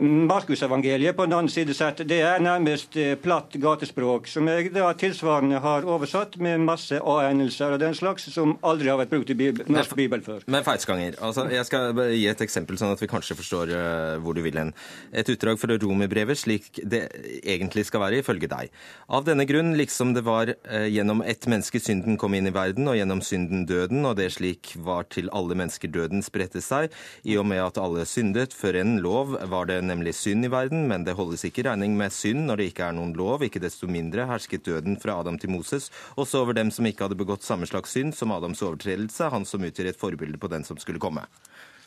[0.00, 4.86] Markusevangeliet på den andre side sett, det er nærmest eh, platt gatespråk, som jeg da
[4.96, 9.36] tilsvarende har oversatt med masse a-endelser og den slags som aldri har vært brukt i
[9.36, 10.46] bibel, norsk bibel før.
[10.48, 11.18] Men feilskanger.
[11.20, 14.56] Altså, jeg skal gi et eksempel, sånn at vi kanskje forstår eh, hvor du vil
[14.62, 14.70] hen.
[15.12, 17.02] Et utdrag fra romerbrevet, slik det
[17.42, 18.72] egentlig skal være, ifølge deg.
[19.12, 22.88] Av denne grunn, liksom det var eh, gjennom ett menneske synden kom inn i verden,
[22.88, 26.88] og gjennom synden døden, og det slik var til alle mennesker døden spredte seg,
[27.28, 30.86] i og med at alle syndet før en lov, var det nemlig synd i verden,
[30.90, 33.86] men det holdes ikke regning med synd når det ikke er noen lov, ikke desto
[33.90, 37.66] mindre hersket døden fra Adam til Moses, også over dem som ikke hadde begått samme
[37.66, 41.26] slags synd som Adams overtredelse, han som utgjør et forbilde på den som skulle komme.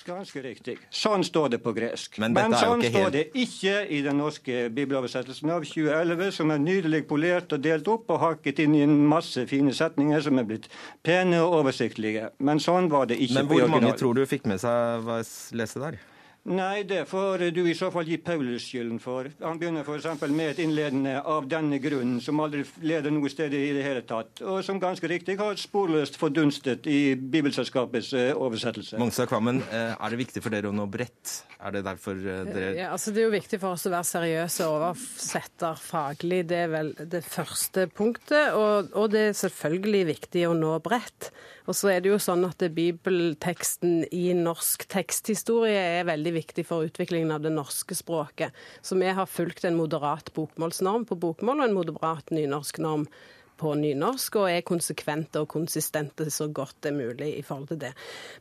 [0.06, 0.76] Ganske riktig.
[0.94, 2.20] Sånn står det på gresk.
[2.22, 2.94] Men Men, sånn helt...
[2.94, 7.90] står det ikke i den norske bibeloversettelsen av 2011, som er nydelig polert og delt
[7.90, 10.70] opp og hakket inn i en masse fine setninger som er blitt
[11.02, 12.30] pene og oversiktlige.
[12.38, 15.50] Men sånn var det ikke Men på hvor mange tror du fikk med seg s-
[15.58, 15.98] leste der?
[16.46, 19.26] Nei, det får du i så fall gi Paulus skylden for.
[19.42, 20.28] Han begynner f.eks.
[20.30, 24.44] med et innledende 'av denne grunnen', som aldri leder noe sted i det hele tatt,
[24.46, 29.00] og som ganske riktig har sporløst fordunstet i Bibelselskapets eh, oversettelse.
[29.02, 31.34] Mongstad Kvammen, eh, er det viktig for dere å nå bredt?
[31.66, 34.10] Er det derfor eh, dere Ja, altså Det er jo viktig for oss å være
[34.12, 36.44] seriøse og oversetter faglig.
[36.46, 38.54] Det er vel det første punktet.
[38.54, 41.32] Og, og det er selvfølgelig viktig å nå bredt.
[41.66, 46.86] Og så er det jo sånn at bibelteksten i norsk teksthistorie er veldig viktig for
[46.86, 48.54] utviklingen av det norske språket.
[48.86, 53.08] Så vi har fulgt en moderat bokmålsnorm på bokmål og en moderat nynorsknorm
[53.56, 57.86] på nynorsk, og er konsekvente og konsistente så godt det er mulig i forhold til
[57.86, 57.94] det.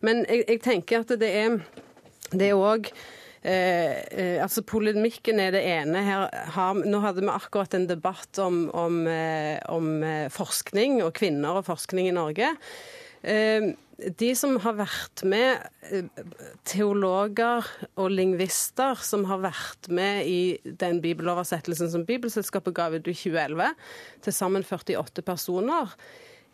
[0.02, 1.60] Men jeg, jeg tenker at det er
[2.34, 2.90] det er òg
[3.44, 6.00] Eh, eh, altså Polemikken er det ene.
[6.00, 11.12] Her har, nå hadde vi akkurat en debatt om, om, eh, om eh, forskning og
[11.18, 12.54] kvinner og forskning i Norge.
[13.24, 13.72] Eh,
[14.18, 16.04] de som har vært med, eh,
[16.64, 17.64] teologer
[17.96, 23.74] og lingvister som har vært med i den bibeloversettelsen som Bibelselskapet ga ut i 2011,
[24.22, 25.94] til sammen 48 personer,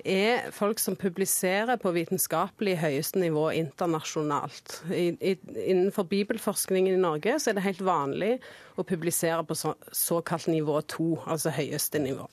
[0.04, 4.82] er folk som publiserer på vitenskapelig høyeste nivå internasjonalt.
[4.88, 8.38] I, i, innenfor bibelforskningen i Norge så er det helt vanlig
[8.78, 12.28] å publisere på så, såkalt nivå to, altså høyeste nivå.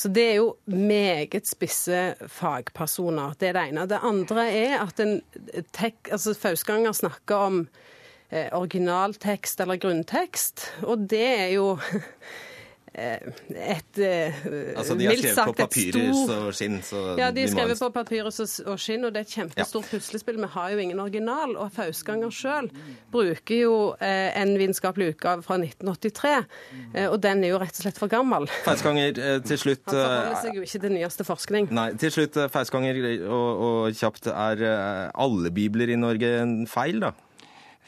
[0.00, 3.34] Så det er jo meget spisse fagpersoner.
[3.36, 3.82] Det er det ene.
[3.90, 5.18] Det andre er at en
[5.76, 7.58] tek, altså Fauskanger snakker om
[8.30, 11.74] eh, originaltekst eller grunntekst, og det er jo
[13.00, 14.40] et eh,
[14.76, 17.78] Altså, de har mildt sagt på et papyrus og skinn, så Ja, de har skrevet
[17.80, 20.36] på papyrus og- skinn, og det er et kjempestort puslespill.
[20.40, 22.70] Vi har jo ingen original, og Fausganger sjøl
[23.12, 26.44] bruker jo eh, en vitenskapelig utgave fra 1983,
[26.94, 28.46] eh, og den er jo rett og slett for gammel.
[28.66, 31.70] Feilskanger, eh, til slutt Han forholder eh, seg jo ikke til nyeste forskning.
[31.72, 37.00] Nei, til slutt, Fausganger og, og kjapt, er eh, alle bibler i Norge en feil,
[37.00, 37.12] da?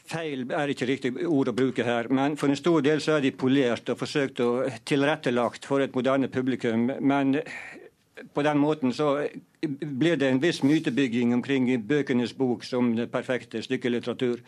[0.09, 3.23] Feil er ikke riktig ord å bruke her, men for en stor del så er
[3.23, 4.49] de polert og forsøkt å
[4.83, 6.89] tilrettelagt for et moderne publikum.
[6.99, 7.37] Men
[8.33, 9.15] på den måten så
[9.79, 14.41] blir det en viss mytebygging omkring bøkenes bok som det perfekte stykket litteratur,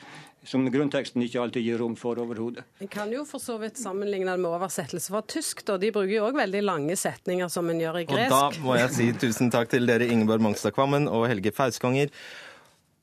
[0.45, 2.65] som grunnteksten ikke alltid gir rom for overhodet.
[2.83, 5.63] En kan jo for så vidt sammenligne det med oversettelse fra tysk.
[5.65, 5.79] Da.
[5.81, 8.35] De bruker jo òg veldig lange setninger, som en gjør i gresk.
[8.35, 12.13] Og da må jeg si tusen takk til dere Ingeborg Mongstad Kvammen og Helge Fauskanger.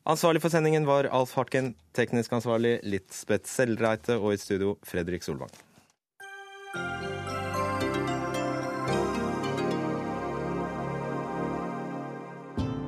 [0.02, 5.52] Ansvarlig for sendingen var Alf Hartgen, teknisk ansvarlig Lisbeth Selreite og i studio Fredrik Solvang.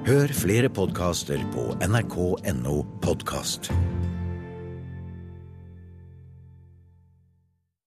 [0.05, 3.71] Hør flere podkaster på nrk.no podkast.